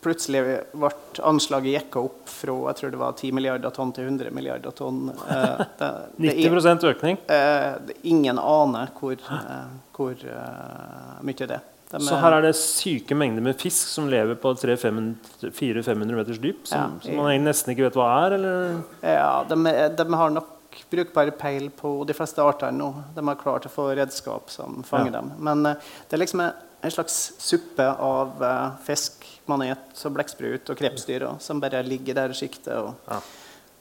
[0.00, 0.40] plutselig
[0.72, 0.90] ble
[1.28, 5.10] anslaget jekka opp fra jeg tror det var 10 milliarder tonn til 100 milliarder tonn.
[5.10, 7.18] Eh, det, det, er, 90 økning.
[7.28, 11.66] eh, det, ingen aner hvor, eh, hvor eh, mye det er.
[11.90, 16.60] De Så her er det syke mengder med fisk som lever på 400-500 meters dyp,
[16.70, 16.88] som, Ja.
[17.02, 18.36] som man nesten ikke vet hva er?
[18.38, 18.80] Eller?
[19.02, 19.56] Ja, de,
[19.98, 20.56] de har nok
[20.90, 22.90] brukbare peil på de fleste artene nå.
[23.16, 25.18] De har klart å få redskap som fanger Ja.
[25.18, 25.32] dem.
[25.38, 25.74] Men eh,
[26.08, 26.52] det er liksom en
[26.82, 32.32] en slags suppe av eh, fisk, manet og blekksprut og krepsdyr som bare ligger der
[32.32, 32.78] og sikter.
[32.86, 33.20] Og, Ja.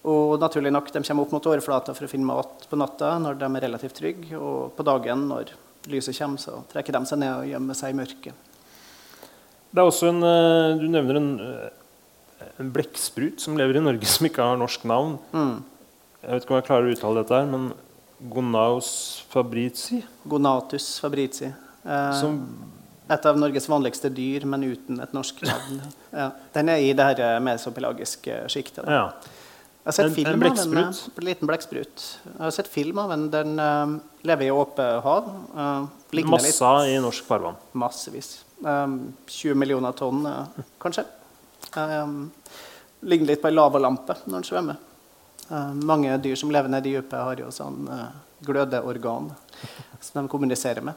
[0.10, 3.38] og naturlig nok, de kommer opp mot overflata for å finne mat på natta når
[3.40, 4.36] de er relativt trygge.
[4.40, 5.54] Og på dagen, når
[5.88, 8.34] lyset kommer, så trekker de seg ned og gjemmer seg i mørket.
[9.70, 14.06] Det er også en eh, Du nevner en, eh, en blekksprut som lever i Norge,
[14.16, 15.20] som ikke har norsk navn.
[15.32, 15.60] Mm.
[16.24, 17.70] Jeg vet ikke om jeg klarer å uttale dette, her, men
[18.34, 18.90] Gonaus
[19.32, 20.02] fabrici?
[20.28, 21.48] Gonatus fabrici.
[21.86, 22.42] Eh, Som
[23.10, 25.80] Et av Norges vanligste dyr, men uten et norsk navn.
[26.13, 26.28] Ja.
[26.54, 28.86] Den er i det her eh, mesopelagiske sjiktet.
[28.86, 29.08] Ja.
[29.80, 31.00] Jeg har sett En- film en av en blekksprut?
[31.17, 32.04] eh, liten blekksprut.
[32.26, 33.24] Jeg har sett film av en.
[33.34, 33.95] Den uh,
[34.28, 35.30] lever i åpent hav.
[35.56, 37.56] Uh, ligner litt Massa i norsk farvann.
[37.74, 38.43] massevis.
[38.62, 40.45] Um, 20 millioner tonn, uh,
[40.84, 41.06] kanskje.
[41.78, 42.32] Um,
[43.02, 44.78] ligner litt på ei lavalampe når den svømmer.
[45.74, 47.88] Mange dyr som lever nede i dypet, har jo sånn
[48.45, 49.32] glødeorgan
[50.00, 50.93] som de kommuniserer med.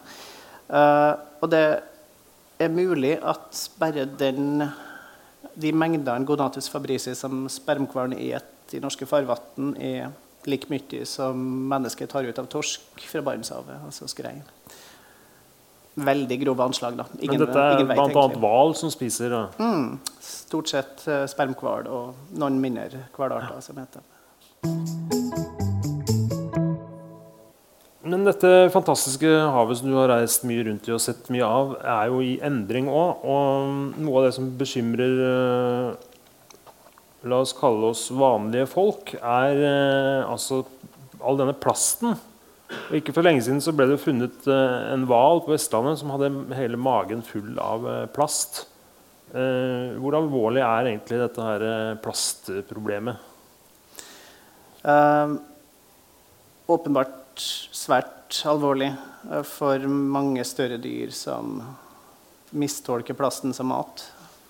[1.41, 1.63] Og det
[2.65, 4.65] er mulig at bare den,
[5.55, 10.13] de mengdene Gonatus fabrici som spermkvalen et i norske farvann, er
[10.49, 11.39] like mye som
[11.71, 14.39] mennesket tar ut av torsk fra Barentshavet, altså skrei.
[15.93, 17.05] Veldig grove anslag, da.
[17.13, 18.25] Men dette er ingen bl.a.
[18.41, 19.43] hval som spiser ja.
[19.61, 24.01] Mm, stort sett uh, spermhval og noen mindre hvalarter som heter
[28.03, 31.77] Men dette fantastiske havet som du har reist mye rundt i og sett mye av,
[31.79, 33.23] er jo i endring òg.
[33.23, 36.09] Og noe av det som bekymrer eh,
[37.31, 40.65] La oss kalle oss vanlige folk, er eh, altså
[41.23, 42.17] all denne plasten.
[42.89, 46.11] Og ikke for lenge siden så ble det funnet eh, en hval på Vestlandet som
[46.11, 47.87] hadde hele magen full av
[48.17, 48.65] plast.
[49.33, 53.31] Hvor alvorlig er egentlig dette her plastproblemet?
[54.83, 55.39] Eh,
[56.67, 58.91] åpenbart svært alvorlig
[59.31, 61.61] eh, for mange større dyr som
[62.53, 64.05] mistolker plasten som mat.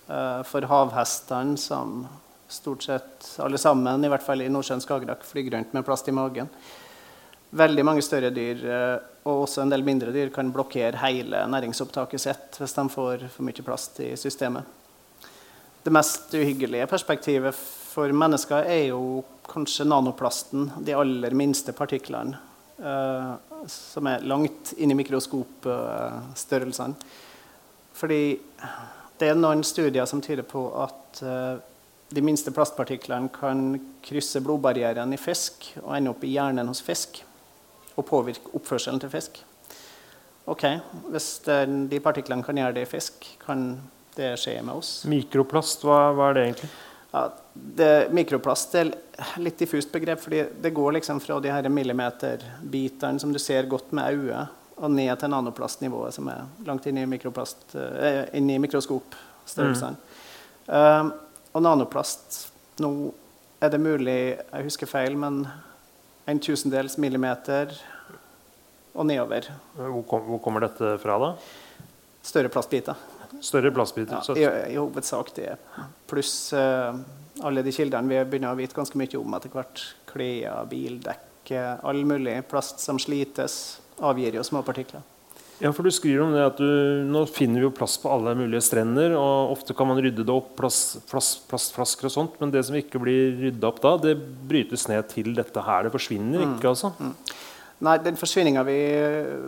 [0.09, 2.07] Eh, for havhestene som
[2.53, 6.17] stort sett alle sammen, i hvert fall i Nordsjøen Skagerrak, flyr rundt med plast i
[6.17, 6.51] magen.
[7.53, 12.23] Veldig mange større dyr eh, og også en del mindre dyr kan blokkere hele næringsopptaket
[12.23, 14.65] sitt hvis de får for mye plast i systemet.
[15.83, 17.57] Det mest uhyggelige perspektivet
[17.93, 22.39] for mennesker er jo kanskje nanoplasten, de aller minste partiklene.
[22.83, 23.33] Eh,
[23.71, 26.95] som er langt inn i mikroskopstørrelsene.
[27.97, 28.23] Fordi
[29.21, 31.57] det er noen studier som tyder på at eh,
[32.13, 37.23] de minste plastpartiklene kan krysse blodbarrieren i fisk og ende opp i hjernen hos fisk
[37.97, 39.43] og påvirke oppførselen til fisk.
[40.51, 40.65] Ok,
[41.13, 43.77] Hvis de partiklene kan gjøre det i fisk, kan
[44.17, 45.05] det skje med oss?
[45.09, 46.71] Mikroplast, hva, hva er det egentlig?
[47.13, 48.91] Ja, det, mikroplast er
[49.37, 53.93] litt diffust begrep, fordi det går liksom fra de her millimeterbitene som du ser godt
[53.93, 59.93] med øyet, og ned til nanoplastnivået, som er langt inn i, eh, inn i mikroskopstørrelsene.
[59.93, 60.73] Mm.
[60.73, 61.13] Uh,
[61.53, 62.49] og nanoplast
[62.81, 62.89] Nå
[63.61, 65.43] er det mulig, jeg husker feil, men
[66.27, 67.75] en tusendels millimeter
[68.97, 69.51] og nedover.
[69.77, 71.35] Hvor, kom, hvor kommer dette fra, da?
[72.25, 72.97] Større plastbiter.
[73.43, 74.23] Større plastbiter.
[74.39, 75.57] Ja, i, i, hovedsak det.
[76.11, 76.95] Pluss uh,
[77.43, 79.87] alle de kildene vi begynner å vite ganske mye om etter hvert.
[80.13, 85.03] Klær, bildekk, all mulig plast som slites, avgir jo små partikler.
[85.63, 88.33] Ja, for Du skriver om det at du, nå finner vi jo plast på alle
[88.35, 89.15] mulige strender.
[89.15, 92.79] og Ofte kan man rydde det opp, plast, plast, plastflasker og sånt, men det som
[92.79, 95.87] ikke blir rydda opp da, det brytes ned til dette her.
[95.87, 96.57] Det forsvinner mm.
[96.57, 96.91] ikke, altså.
[96.99, 97.15] Mm.
[97.83, 98.79] Nei, den forsvinninga vi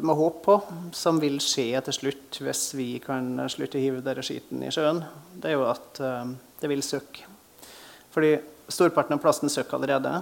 [0.03, 0.55] må håpe på,
[0.97, 5.05] som vil skje til slutt hvis vi kan slutte å hive denne skitten i sjøen,
[5.39, 6.25] det er jo at uh,
[6.59, 7.29] det vil søkke.
[8.15, 8.33] Fordi
[8.67, 10.17] storparten av plasten søkker allerede.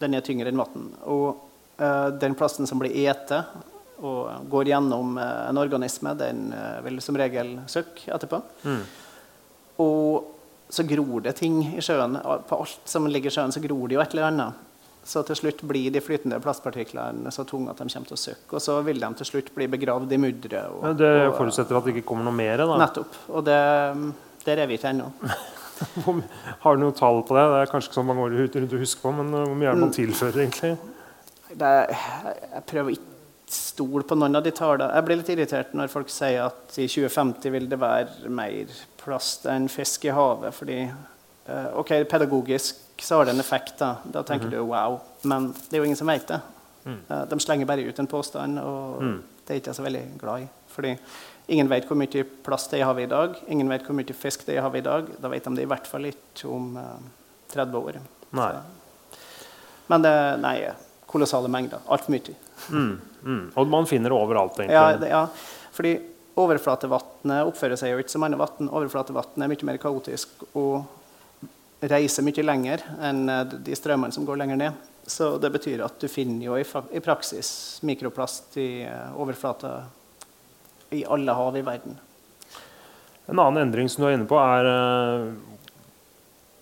[0.00, 0.88] Den er tyngre enn vann.
[1.04, 1.44] Og
[1.82, 3.42] uh, den plasten som blir ete,
[4.00, 8.40] og går gjennom uh, en organisme, den eh, vil som regel søkke etterpå.
[8.64, 8.82] Mm.
[9.84, 10.32] Og
[10.72, 12.16] så gror det ting i sjøen.
[12.48, 14.64] På alt som ligger i sjøen, så gror det jo et eller annet.
[15.04, 18.56] Så til slutt blir de flytende plastpartiklene så tunge at de kommer til å søkke.
[18.56, 20.78] Og så vil de til slutt bli begravd i mudderet.
[20.80, 22.62] Ja, det forutsetter at det ikke kommer noe mer?
[22.64, 22.78] da?
[22.80, 23.18] Nettopp.
[23.28, 23.58] Og det,
[24.46, 25.10] der er vi ikke ennå.
[26.64, 27.44] Har du noe tall på det?
[27.52, 29.76] Det er kanskje ikke så mange år rundt å huske på, men hvor mye er
[29.76, 29.96] det man mm.
[29.98, 30.76] tilfører, egentlig?
[31.54, 31.72] Det,
[32.54, 33.12] jeg prøver ikke
[33.54, 34.88] stol på noen av de tallene.
[34.96, 39.44] Jeg blir litt irritert når folk sier at i 2050 vil det være mer plast
[39.50, 40.54] enn fisk i havet.
[40.56, 43.78] fordi uh, ok, Pedagogisk så har det en effekt.
[43.78, 44.58] Da, da tenker mm -hmm.
[44.58, 45.00] du wow.
[45.22, 46.40] Men det er jo ingen som vet det.
[46.84, 46.98] Mm.
[47.10, 49.22] Uh, de slenger bare ut en påstand, og mm.
[49.46, 50.48] det er ikke jeg så veldig glad i.
[50.68, 50.98] fordi
[51.48, 53.34] ingen vet hvor mye plast det er i havet i dag.
[53.48, 55.06] Ingen vet hvor mye fisk det er i havet i dag.
[55.22, 58.00] Da vet de det i hvert fall ikke om uh, eh, 30 år.
[59.86, 60.70] Men det, nei,
[61.06, 61.78] kolossale mengder.
[61.86, 62.34] Altfor mye.
[62.70, 63.00] Mm.
[63.22, 63.52] Mm.
[63.54, 64.74] Og man finner det overalt, egentlig.
[64.74, 65.26] Ja, det, ja.
[65.72, 66.00] fordi
[66.36, 68.70] overflatevannet oppfører seg jo ikke som andre vann.
[68.70, 70.84] Overflatevannet er mye mer kaotisk og
[71.90, 74.90] reiser mye lenger enn eh, de strømmene som går lenger ned.
[75.06, 77.48] Så det betyr at du finner jo i, praksis
[77.84, 79.74] mikroplast i uh, overflata
[80.96, 81.98] i alle hav i verden.
[83.28, 85.34] En annen endring som du er inne på, er uh,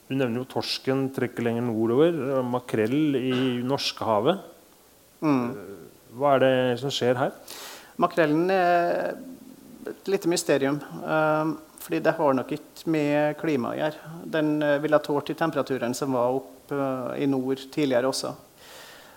[0.08, 2.18] Du nevner jo torsken trekker lenger nordover.
[2.42, 4.42] Makrell i Norskehavet.
[5.22, 5.46] Mm.
[6.18, 7.30] Hva er det som skjer her?
[8.02, 9.14] Makrellen er
[9.86, 10.82] et lite mysterium.
[11.06, 14.14] Um, fordi det har nok ikke med klimaet å gjøre.
[14.36, 18.32] Den uh, ville ha tålt de temperaturene som var oppe uh, i nord tidligere også.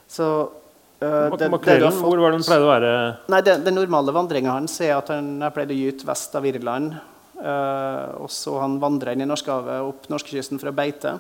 [0.08, 2.94] Så uh, det, Makrellen, fått, hvor var den pleide å være?
[3.34, 6.48] Nei, det, Den normale vandringa hans er at han har pleid å gyte vest av
[6.50, 6.98] Irland.
[7.36, 11.18] Uh, og så han vandrer inn i Norskehavet opp norskekysten for å beite,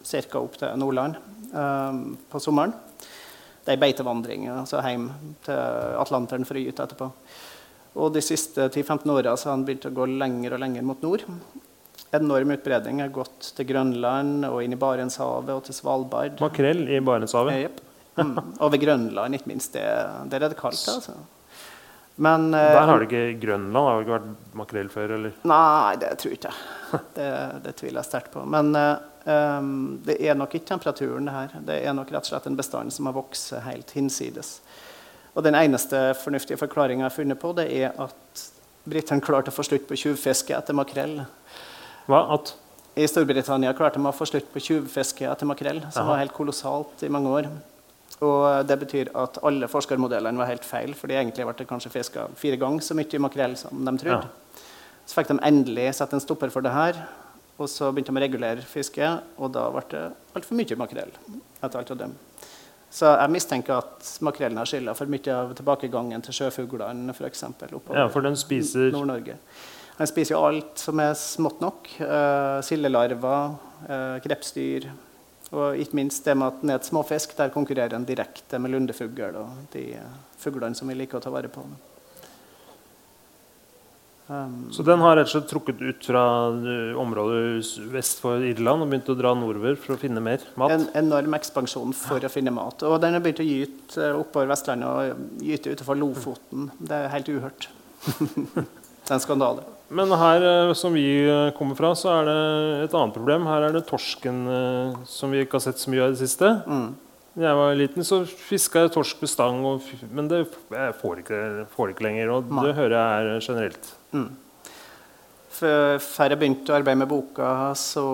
[0.00, 0.40] ca.
[0.40, 1.18] opp til Nordland
[1.52, 1.92] uh,
[2.32, 2.72] på sommeren.
[3.68, 5.10] Det er beitevandring altså hjem
[5.44, 5.58] til
[6.00, 7.10] Atlanteren for å gyte etterpå.
[7.94, 11.24] Og De siste 10-15 åra har han begynt å gå lenger og lenger mot nord.
[12.14, 13.00] Enorm utbredning.
[13.00, 16.38] har gått til Grønland og inn i Barentshavet og til Svalbard.
[16.40, 17.58] Makrell i Barentshavet?
[17.66, 17.82] Yep.
[18.18, 18.38] Mm.
[18.58, 19.74] Ved Grønland, ikke minst.
[19.76, 19.84] Det,
[20.30, 20.84] der er det kaldt.
[20.90, 21.16] altså.
[22.18, 25.12] Men, Der har det ikke Grønland har det ikke vært makrell før?
[25.18, 25.36] eller?
[25.46, 26.56] Nei, det tror jeg ikke.
[27.18, 27.28] Det,
[27.62, 28.42] det tviler jeg sterkt på.
[28.48, 28.72] Men
[29.28, 31.56] Um, det er nok ikke temperaturen, det her.
[31.66, 34.54] Det er nok rett og slett en bestand som har vokst helt hinsides.
[35.38, 38.46] Og den eneste fornuftige forklaringa jeg har funnet på, det er at
[38.88, 41.20] britene klarte å få slutt på tjuvfiske etter makrell.
[42.10, 42.24] Hva?
[42.34, 42.56] At?
[42.98, 46.10] I Storbritannia klarte de å få slutt på tjuvfiske etter makrell, som Aha.
[46.10, 47.50] var helt kolossalt i mange år.
[48.26, 52.26] Og det betyr at alle forskermodellene var helt feil, for egentlig ble det kanskje fiska
[52.40, 54.26] fire ganger så mye makrell som de trodde.
[54.26, 54.64] Ja.
[55.06, 56.98] Så fikk de endelig sette en stopper for det her.
[57.58, 60.02] Og så begynte de å regulere fisket, og da ble det
[60.34, 61.14] altfor mye makrell.
[61.62, 62.18] etter alt av dem.
[62.90, 67.44] Så jeg mistenker at makrellen har skylda for mye av tilbakegangen til sjøfuglene f.eks.
[67.92, 69.36] Ja, for den spiser Nord-Norge.
[69.98, 71.90] Den spiser jo alt som er smått nok.
[71.98, 73.58] Uh, sildelarver,
[73.90, 74.88] uh, krepsdyr.
[75.48, 77.36] Og ikke minst det med at den er et småfisk.
[77.36, 79.90] Der konkurrerer den direkte med lundefugl og de
[80.38, 81.64] fuglene som vi liker å ta vare på.
[84.28, 86.22] Um, Så den har rett og slett trukket ut fra
[86.52, 90.74] eh, området vest for Irland og begynt å dra nordover for å finne mer mat?
[90.74, 92.84] en enorm ekspansjon for å finne mat.
[92.84, 96.68] Og den har begynt å gyte eh, oppover Vestlandet og gyte utenfor Lofoten.
[96.76, 97.70] Det er helt uhørt.
[98.28, 99.64] det er en skandale.
[99.88, 101.08] Men her eh, som vi
[101.56, 102.38] kommer fra, så er det
[102.84, 103.48] et annet problem.
[103.48, 104.44] Her er det torsken
[105.08, 106.52] som vi ikke har sett så mye av i det siste.
[106.68, 106.90] Mm.
[107.38, 111.20] Da jeg var liten, så fiska jeg torsk med stang, og, men det jeg får
[111.22, 112.32] ikke, får ikke lenger.
[112.34, 113.90] Og det hører jeg er generelt.
[114.10, 114.28] Mm.
[115.58, 118.04] Før jeg begynte å arbeide med boka, så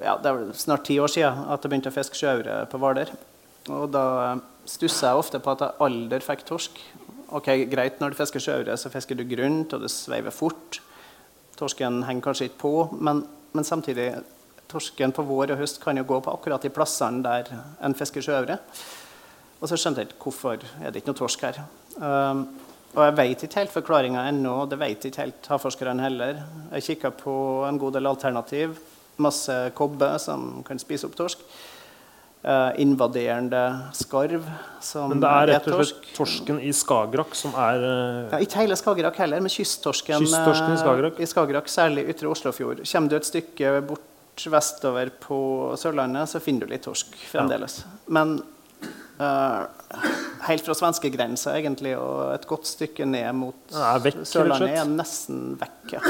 [0.00, 3.12] ja, Det er snart ti år siden at jeg begynte å fiske sjøaure på Hvaler.
[3.72, 4.06] Og da
[4.68, 6.80] stusser jeg ofte på at jeg aldri fikk torsk.
[7.36, 10.80] Ok, Greit, når du fisker sjøaure, så fisker du grunt, og det sveiver fort.
[11.60, 14.14] Torsken henger kanskje ikke på, men, men samtidig
[14.70, 17.50] Torsken på vår og høst kan jo gå på akkurat de plassene der
[17.84, 18.58] en fisker sjøaure.
[19.60, 21.60] Og så skjønte jeg ikke hvorfor er det ikke noe torsk her.
[21.96, 22.42] Um,
[22.96, 26.42] og jeg vet ikke helt forklaringa ennå, og det vet ikke helt havforskerne heller.
[26.72, 27.36] Jeg kikka på
[27.68, 28.76] en god del alternativ.
[29.22, 31.42] Masse kobbe som kan spise opp torsk.
[32.46, 33.60] Uh, invaderende
[33.96, 34.44] skarv
[34.84, 38.28] som Men det er rett og slett torsken i Skagerrak som er uh...
[38.30, 41.16] ja, ikke hele Skagerrak heller, men kysttorsken, Kysttorsken i Skagerrak.
[41.18, 42.84] eh, i Skagerrak, særlig ytre Oslofjord.
[42.86, 44.04] Kommer du et stykke bort
[44.52, 45.38] vestover på
[45.80, 47.80] Sørlandet, så finner du litt torsk fremdeles.
[48.12, 48.36] Men
[49.20, 49.64] uh,
[50.48, 55.56] helt fra svenskegrensa egentlig, og et godt stykke ned mot er vekk, Sørlandet, er nesten
[55.60, 55.96] vekk.
[55.96, 56.04] Ja.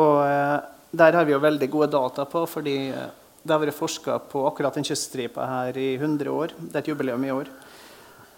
[0.00, 0.58] Og uh,
[0.90, 3.10] der har vi jo veldig gode data på, fordi eh,
[3.42, 6.54] det har vært forska på akkurat den kyststripa her i 100 år.
[6.58, 7.50] Det er et jubileum i år.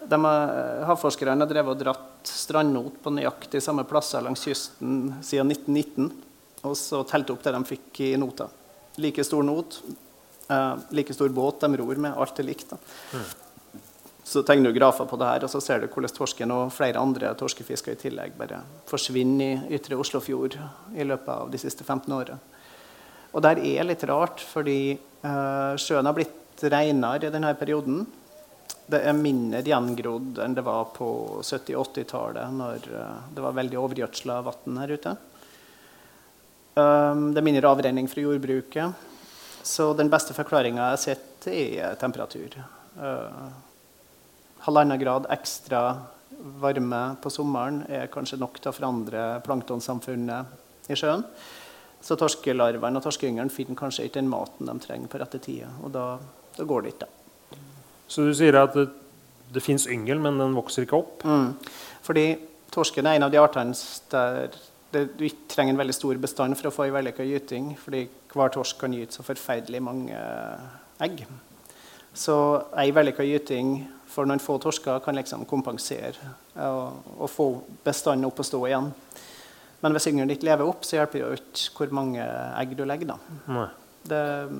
[0.03, 0.19] De
[0.85, 6.11] havforskerne har drevet og dratt strandnot på nøyaktig samme plasser langs kysten siden 1919.
[6.69, 8.47] Og så telt opp det de fikk i nota.
[9.01, 9.79] Like stor not,
[10.49, 12.13] eh, like stor båt de ror med.
[12.17, 12.69] Alt er likt.
[12.69, 12.77] da.
[14.23, 17.01] Så tegner du grafer på det her, og så ser du hvordan torsken og flere
[17.01, 20.55] andre torskefisker i tillegg bare forsvinner i ytre Oslofjord
[20.95, 22.39] i løpet av de siste 15 årene.
[23.33, 28.05] Og det her er litt rart, fordi eh, sjøen har blitt renere i denne perioden.
[28.87, 31.09] Det er mindre gjengrodd enn det var på
[31.41, 35.15] 70-80-tallet, når eh, det var veldig overgjødsla vann her ute.
[36.73, 39.09] Um, det er mindre avrenning fra jordbruket.
[39.63, 42.55] Så den beste forklaringa jeg har sett, er temperatur.
[42.97, 43.51] Uh,
[44.65, 45.83] halvannen grad ekstra
[46.63, 51.23] varme på sommeren er kanskje nok til å forandre planktonsamfunnet i sjøen.
[52.03, 55.69] Så torskelarvene og torskeyngelen finner kanskje ikke den maten de trenger på rette tida.
[55.85, 56.17] Og da,
[56.57, 57.07] da går det ikke.
[57.07, 57.61] da.
[58.11, 58.89] Så du sier at det,
[59.53, 61.23] det fins yngel, men den vokser ikke opp?
[61.23, 61.53] Mm.
[62.03, 62.25] Fordi
[62.73, 63.77] torsken er en av de artene
[64.11, 64.57] der
[64.93, 67.71] det, du ikke trenger en veldig stor bestand for å få en vellykka gyting.
[67.81, 70.17] Fordi hver torsk kan gyte så forferdelig mange
[71.03, 71.25] egg.
[72.13, 72.35] Så
[72.77, 73.75] ei vellykka gyting
[74.13, 76.13] for noen få torsker kan liksom kompensere
[76.61, 77.47] og, og få
[77.85, 78.91] bestanden opp å stå igjen.
[79.81, 82.21] Men hvis yngelen ikke lever opp, så hjelper det jo ikke hvor mange
[82.61, 83.15] egg du legger.
[83.15, 83.65] da.
[84.03, 84.19] Det,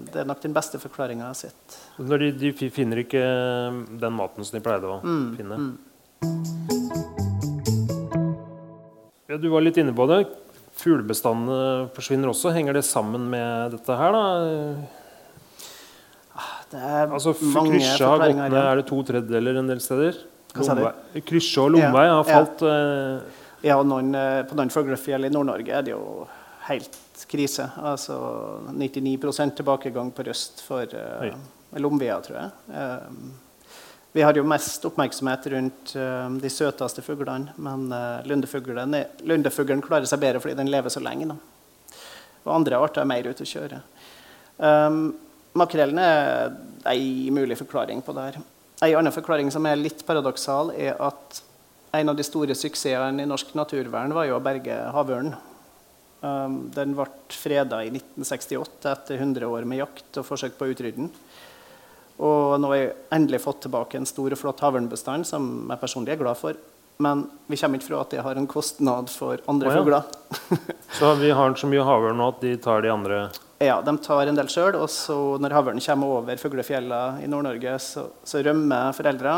[0.10, 1.78] det er nok den beste forklaringa jeg har sett.
[2.02, 3.22] Når de, de finner ikke
[4.02, 6.83] den maten som de pleide å Mm, finne.
[9.34, 10.28] Ja, du var litt inne på det.
[10.78, 12.52] Fuglebestandene forsvinner også.
[12.54, 14.26] Henger det sammen med dette her, da?
[16.70, 20.20] Det er Altså, mange har gått ned, er det to tredjedeler en del steder?
[21.26, 22.62] Krysje og Lomvei Ja, har falt.
[22.62, 26.28] Ja, Ja, og noen, eh, på noen fuglefjell i Nord-Norge er det jo
[26.68, 27.72] helt krise.
[27.80, 28.18] Altså
[28.70, 31.34] 99 tilbakegang på røst for uh,
[31.80, 32.52] Lomvia, tror jeg.
[32.70, 33.08] Eh,
[34.14, 40.06] vi har jo mest oppmerksomhet rundt uh, de søteste fuglene, men uh, er- lundefuglen klarer
[40.10, 41.34] seg bedre fordi den lever så lenge.
[41.34, 41.98] Da.
[42.44, 43.80] Og andre arter er mer ute å kjøre.
[44.62, 45.00] Um,
[45.58, 46.54] makrellen er
[46.92, 48.38] ei mulig forklaring på det her.
[48.84, 51.42] En annen forklaring som er litt paradoksal, er at
[51.94, 55.38] en av de store suksessene i norsk naturvern var jo å berge havørnen.
[56.24, 60.76] Um, den ble freda i 1968 etter 100 år med jakt og forsøk på å
[60.76, 61.10] utrydde den.
[62.22, 66.14] Og nå har jeg endelig fått tilbake en stor og flott havørnbestand, som jeg personlig
[66.14, 66.60] er glad for.
[67.02, 69.82] Men vi kommer ikke fra at det har en kostnad for andre oh, ja.
[69.82, 70.04] fugler.
[71.00, 73.26] så vi har så mye havørn nå at de tar de andre
[73.64, 77.78] Ja, De tar en del sjøl, og så når havørnen kommer over fuglefjellene i Nord-Norge,
[77.82, 79.36] så, så rømmer foreldra.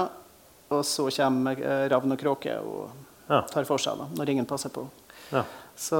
[0.75, 3.41] Og så kommer eh, ravn og kråke og Ja.
[3.49, 4.83] tar for seg da, når ingen passer på.
[5.31, 5.45] Ja.
[5.75, 5.97] Så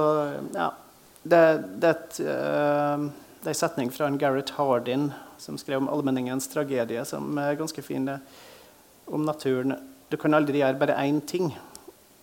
[0.54, 0.70] ja,
[1.22, 1.40] det,
[1.82, 3.06] det, er et, eh,
[3.42, 5.08] det er en setning fra en Gareth Hardin
[5.38, 8.08] som skrev om allmenningens tragedie, som er ganske fin.
[9.06, 9.76] Om naturen.
[10.10, 11.52] Du kan aldri gjøre bare én ting.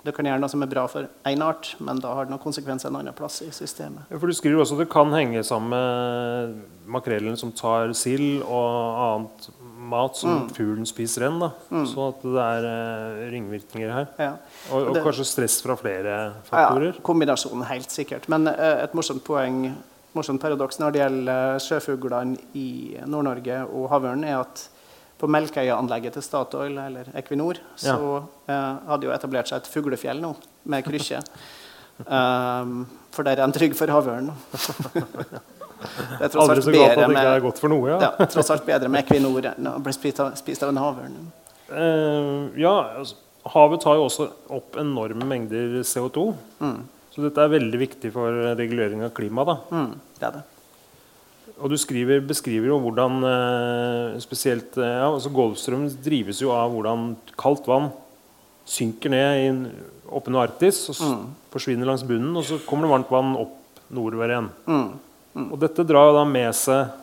[0.03, 2.41] Du kan gjøre noe som er bra for én art, men da har det noen
[2.43, 4.03] konsekvenser en annen plass i systemet.
[4.11, 6.57] Ja, for Du skriver også at det kan henge sammen med
[6.91, 9.47] makrellen som tar sild og annet
[9.93, 11.39] mat som fuglen spiser enn.
[11.39, 11.49] da.
[11.88, 14.07] Sånn at det er eh, ringvirkninger her.
[14.20, 14.34] Ja.
[14.74, 16.99] Og, og Det- kanskje stress fra flere Ja, faktorer.
[17.01, 18.28] kombinasjonen, helt sikkert.
[18.28, 19.74] Men eh, et morsomt poeng,
[20.14, 22.70] morsomt paradoks når det gjelder sjøfuglene i
[23.09, 24.68] Nord-Norge og havørnen, er at
[25.24, 27.95] på Melkøya-anlegget til Statoil, eller Equinor, så
[28.49, 30.34] eh, hadde jo etablert seg et fuglefjell nå,
[30.68, 31.22] med krykkje.
[32.03, 32.84] Um,
[33.14, 34.32] for der er en trygg for havørn.
[36.18, 37.93] det er tross alt bedre med, noe.
[37.93, 37.99] ja.
[38.03, 41.16] ja, tross alt bedre med Equinor enn å bli spist av, spist av en havørn.
[41.70, 43.16] Uh, ja, altså,
[43.53, 44.28] havet tar jo også
[44.59, 46.28] opp enorme mengder CO2.
[47.14, 49.51] Så dette er veldig viktig for regulering av klimaet.
[49.51, 49.78] da.
[49.78, 50.43] Mm, det er det.
[51.61, 56.74] Og du skriver, beskriver jo hvordan eh, spesielt eh, ja, altså Golfstrømmen drives jo av
[56.74, 57.91] hvordan kaldt vann
[58.66, 59.47] synker ned i,
[60.09, 61.24] oppe under Arktis og mm.
[61.53, 64.49] forsvinner langs bunnen, og så kommer det varmt vann opp nordover igjen.
[65.43, 66.93] Og dette drar jo da med seg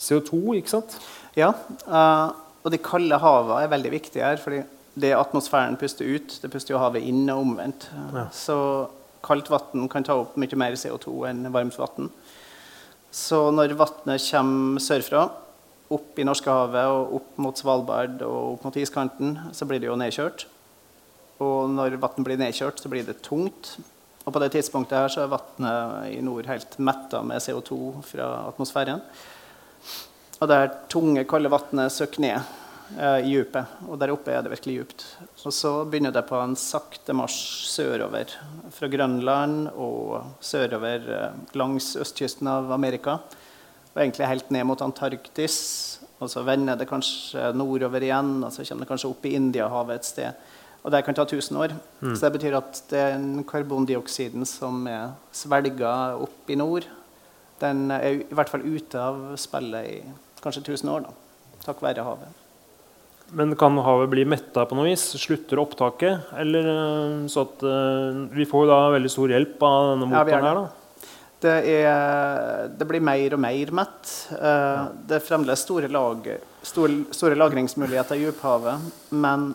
[0.00, 0.96] CO2, ikke sant?
[1.38, 1.52] Ja,
[1.84, 2.32] Uh,
[2.64, 4.38] og de kalde havene er veldig viktige her.
[4.40, 4.62] fordi
[4.94, 7.88] det atmosfæren puster ut, det puster jo havet inn og omvendt.
[8.14, 8.28] Ja.
[8.34, 8.56] Så
[9.24, 12.10] kaldt vann kan ta opp mye mer CO2 enn varmt vann.
[13.14, 15.28] Så når vannet kommer sørfra,
[15.94, 19.98] opp i Norskehavet og opp mot Svalbard og opp mot iskanten, så blir det jo
[20.00, 20.46] nedkjørt.
[21.44, 23.76] Og når vann blir nedkjørt, så blir det tungt.
[24.24, 27.78] Og på det tidspunktet her så er vannet i nord helt metta med CO2
[28.08, 29.02] fra atmosfæren.
[30.40, 32.54] Og det her tunge, kalde vannet søkker ned
[32.98, 33.78] eh, i dypet.
[33.88, 35.04] Og der oppe er det virkelig djupt.
[35.44, 38.32] Og så begynner det på en sakte marsj sørover.
[38.74, 43.18] Fra Grønland og sørover eh, langs østkysten av Amerika.
[43.94, 45.58] Og egentlig helt ned mot Antarktis.
[46.22, 50.00] Og så vender det kanskje nordover igjen, og så kommer det kanskje opp i Indiahavet
[50.00, 50.44] et sted.
[50.84, 51.72] Og det kan ta 1000 år.
[52.02, 56.86] Så det betyr at den karbondioksiden som er svelga opp i nord,
[57.60, 59.98] den er i hvert fall ute av spillet i
[60.44, 62.43] kanskje 1000 år, da, takk være havet.
[63.34, 65.04] Men kan havet bli metta på noe vis?
[65.18, 66.30] Slutter opptaket?
[66.38, 70.48] Eller eh, så at eh, Vi får jo da veldig stor hjelp av denne motoren
[70.48, 70.62] her, det.
[70.62, 70.80] da.
[71.44, 74.12] Det, er, det blir mer og mer mett.
[74.38, 76.30] Eh, Det er fremdeles store, lag,
[76.64, 78.86] store, store lagringsmuligheter i dyphavet.
[79.12, 79.50] Men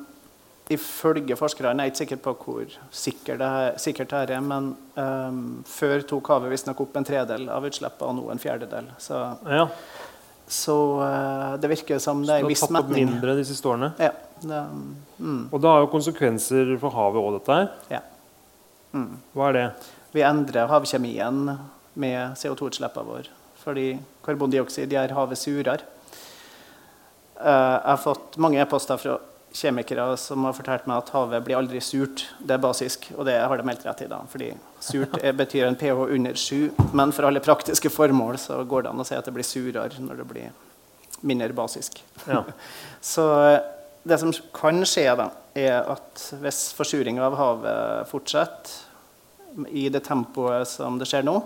[0.69, 5.39] ifølge forskerne, jeg er ikke sikker på hvor sikker det sikkert det er, men um,
[5.65, 8.91] før tok havet visstnok opp en tredel av utslippene, og nå en fjerdedel.
[9.01, 9.17] Så,
[9.49, 9.65] Ja,
[10.49, 10.75] så
[11.05, 13.69] eh, det virker som det så er det en har tatt opp mindre de siste
[13.69, 13.91] årene.
[14.01, 14.61] Ja, det,
[15.19, 17.69] mm, Og det har jo konsekvenser for havet òg, dette her.
[17.93, 18.01] ja.
[18.89, 19.19] Mm.
[19.37, 19.65] Hva er det?
[20.15, 21.43] Vi endrer havkjemien
[22.01, 23.29] med CO2-utslippene våre.
[23.61, 23.91] Fordi
[24.25, 25.83] karbondioksid gjør havet surere.
[27.37, 29.19] Eh, jeg har fått mange e-poster fra
[29.55, 32.25] kjemikere som har fortalt meg at havet blir aldri surt.
[32.39, 34.09] Det er basisk, og det har de helt rett i.
[34.11, 34.51] da, fordi
[34.83, 39.03] Surt betyr en pH under 7, men for alle praktiske formål så går det an
[39.03, 40.51] å si at det blir surere når det blir
[41.21, 42.03] mindre basisk.
[42.27, 42.43] Ja.
[43.13, 43.59] Så eh,
[44.03, 50.69] det som kan skje, da, er at hvis forsuringa av havet fortsetter i det tempoet
[50.69, 51.39] som det skjer nå,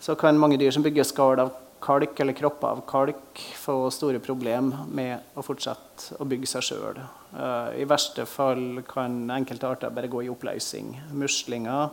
[0.00, 1.52] så kan mange dyr som bygger skall av
[1.84, 7.00] kalk eller kropper av kalk, få store problemer med å fortsette å bygge seg sjøl.
[7.76, 10.94] I verste fall kan enkelte arter bare gå i oppløsning.
[11.12, 11.90] Muslinger,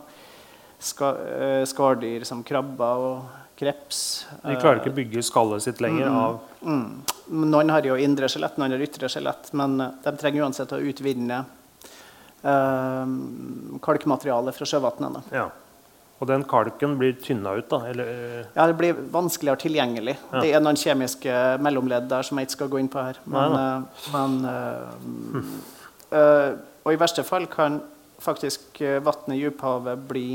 [0.78, 3.22] ska, eh, skalldyr som krabber og
[3.58, 4.26] kreps.
[4.42, 7.02] De klarer ikke å bygge skallet sitt lenger av Mm.
[7.26, 10.78] Noen har jo indre skjelett, noen har ytre skjelett, men eh, de trenger uansett å
[10.78, 11.44] utvinne
[12.42, 15.28] kalkmaterialet kalkmateriale fra sjøvannet.
[15.30, 15.48] Ja.
[16.22, 17.80] Og den kalken blir tynna ut, da?
[17.90, 20.14] Eller eh, Ja, det blir vanskeligere tilgjengelig.
[20.30, 20.42] Ja.
[20.44, 23.18] Det er noen kjemiske mellomledd der som jeg ikke skal gå inn på her.
[23.26, 25.48] Men, eh, men eh,
[26.14, 26.52] uh,
[26.86, 27.80] Og i verste fall kan
[28.22, 30.26] faktisk uh, vannet i dyphavet bli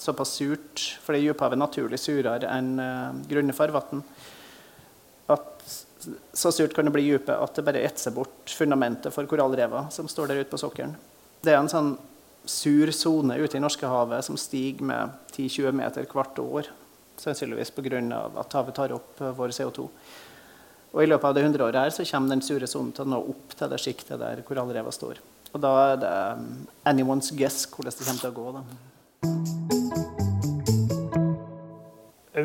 [0.00, 4.00] såpass surt, fordi dyphavet er naturlig surere enn uh, grunne farvann,
[5.28, 5.76] at
[6.32, 9.90] så surt kan det bli i dypet at det bare etser bort fundamentet for korallrever
[9.92, 10.94] som står der ute på sokkelen.
[11.44, 11.96] Det er en sånn
[12.48, 16.70] sur sone ute i Norskehavet som stiger med 10-20 meter hvert år.
[17.18, 18.00] Sannsynligvis pga.
[18.40, 19.88] at havet tar opp eh, vår CO2.
[20.94, 23.12] Og I løpet av det 100 året her så kommer den sure sonen til å
[23.12, 25.20] nå opp til det sjiktet der korallrevet står.
[25.52, 28.46] Og da er det um, anyone's guess hvordan det kommer til å gå.
[28.56, 28.62] da.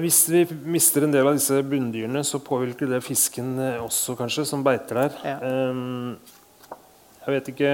[0.04, 0.41] Hvis vi
[0.74, 5.04] mister en del av disse bunndyrene, så påvirker det fisken eh, også, kanskje, som beiter
[5.04, 5.12] der.
[5.24, 5.38] Ja.
[5.45, 6.16] Ehm,
[7.24, 7.72] jeg vet ikke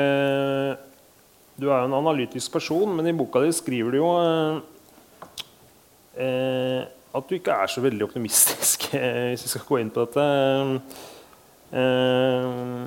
[1.59, 4.59] Du er jo en analytisk person, men i boka di skriver du jo eh,
[6.23, 8.85] eh, at du ikke er så veldig optimistisk,
[9.31, 10.23] hvis vi skal gå inn på dette.
[11.75, 12.85] Eh,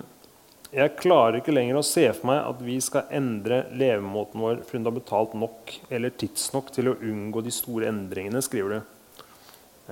[0.72, 5.34] jeg klarer ikke lenger å se for meg at vi skal endre levemåten vår fundamentalt
[5.36, 8.94] nok eller tidsnok til å unngå de store endringene, skriver du.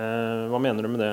[0.00, 1.12] Eh, hva mener du med det?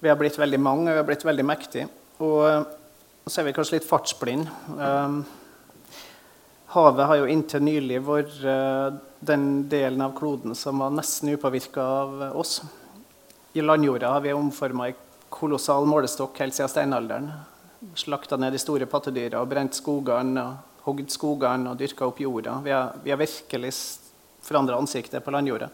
[0.00, 1.90] Vi har blitt veldig mange, og vi har blitt veldig mektige.
[2.24, 4.48] Og så er vi kanskje litt fartsblind.
[6.70, 8.94] Havet har jo inntil nylig vært uh,
[9.26, 12.60] den delen av kloden som var nesten upåvirka av oss.
[13.58, 15.00] I landjorda har vi omforma en
[15.34, 17.24] kolossal målestokk helt siden steinalderen.
[17.98, 22.60] Slakta ned de store pattedyra og brent skogene, og hogd skogene og dyrka opp jorda.
[22.62, 23.72] Vi har, vi har virkelig
[24.46, 25.72] forandra ansiktet på landjorda.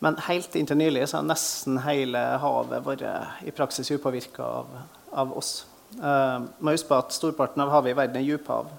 [0.00, 4.72] Men helt inntil nylig så har nesten hele havet vært i praksis upåvirka av,
[5.12, 5.66] av, oss.
[6.00, 8.72] Uh, må huske på at Storparten av havet i verden er djuphav.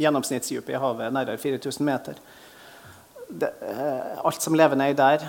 [0.00, 2.18] Gjennomsnittsdypet i havet er nærmere 4000 meter.
[3.28, 5.28] Det, uh, alt som lever nedi der,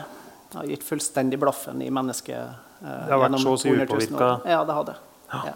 [0.54, 2.58] har gitt fullstendig blaffen i mennesket.
[2.82, 4.34] Uh, det har vært så å si upåvirka?
[4.46, 4.98] Ja, det har det.
[5.32, 5.46] Ja.
[5.52, 5.56] Ja.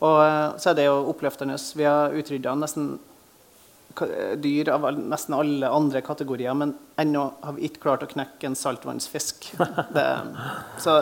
[0.00, 0.18] Og
[0.62, 1.58] så er det jo oppløftende.
[1.76, 2.94] Vi har utrydda nesten
[4.36, 8.56] dyr av nesten alle andre kategorier, men ennå har vi ikke klart å knekke en
[8.56, 9.50] saltvannsfisk.
[9.96, 10.06] Det,
[10.78, 11.00] så,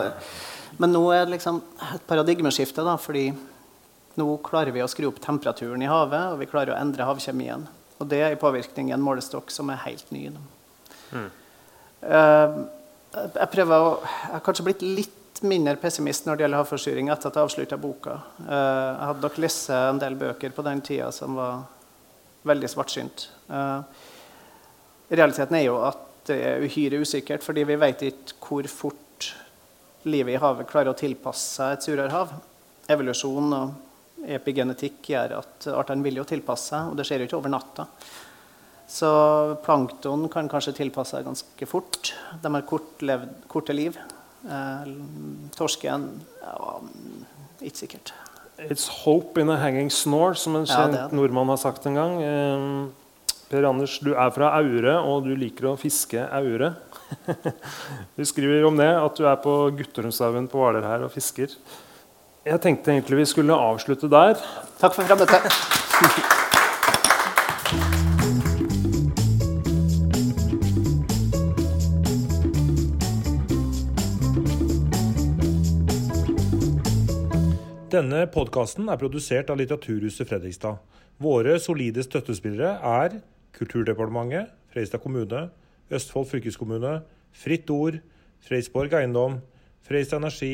[0.81, 1.61] men nå er det liksom
[1.93, 3.29] et paradigmeskifte, da, fordi
[4.19, 7.67] nå klarer vi å skru opp temperaturen i havet, og vi klarer å endre havkjemien.
[7.99, 10.27] Og det er en påvirkning i en målestokk som er helt ny.
[11.11, 11.29] Mm.
[12.03, 12.59] Uh,
[13.15, 17.31] jeg prøver å, jeg har kanskje blitt litt mindre pessimist når det gjelder havforsuring etter
[17.31, 18.19] at jeg avslutta boka.
[18.43, 21.65] Uh, jeg hadde nok lest en del bøker på den tida som var
[22.47, 23.27] veldig svartsynt.
[23.51, 23.81] Uh,
[25.11, 29.31] realiteten er jo at det er uhyre usikkert, fordi vi vet ikke hvor fort
[30.07, 32.31] livet i havet klarer å tilpasse seg et surere hav.
[32.89, 33.88] Evolusjon og
[34.27, 37.87] epigenetikk gjør at artene vil jo tilpasse seg, og det skjer jo ikke over natta.
[38.89, 39.09] Så
[39.65, 42.13] plankton kan kanskje tilpasse seg ganske fort.
[42.41, 43.99] De har kort levd, korte liv.
[44.49, 44.89] Eh,
[45.53, 46.07] torsken
[46.41, 46.79] ja,
[47.61, 48.13] ikke sikkert.
[48.59, 52.17] It's hope in a hanging snore, som en kjent ja, nordmann har sagt en gang.
[52.23, 56.73] Eh, per Anders, du er fra Aure, og du liker å fiske aure.
[58.17, 61.55] du skriver om det, at du er på Guttormshaugen på Hvaler her og fisker.
[62.45, 64.39] Jeg tenkte egentlig vi skulle avslutte der.
[64.79, 65.51] Takk for frammøtet.
[77.91, 80.79] Denne podkasten er produsert av Litteraturhuset Fredrikstad.
[81.19, 83.19] Våre solide støttespillere er
[83.57, 85.49] Kulturdepartementet, Fredrikstad kommune,
[85.91, 87.01] Østfold fylkeskommune,
[87.35, 87.99] Fritt Ord,
[88.47, 89.41] Freisborg Eiendom,
[89.83, 90.53] Fredrikstad Energi,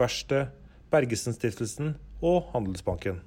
[0.00, 0.50] Verksted,
[0.90, 3.20] Bergesen-stiftelsen og Handelsbanken.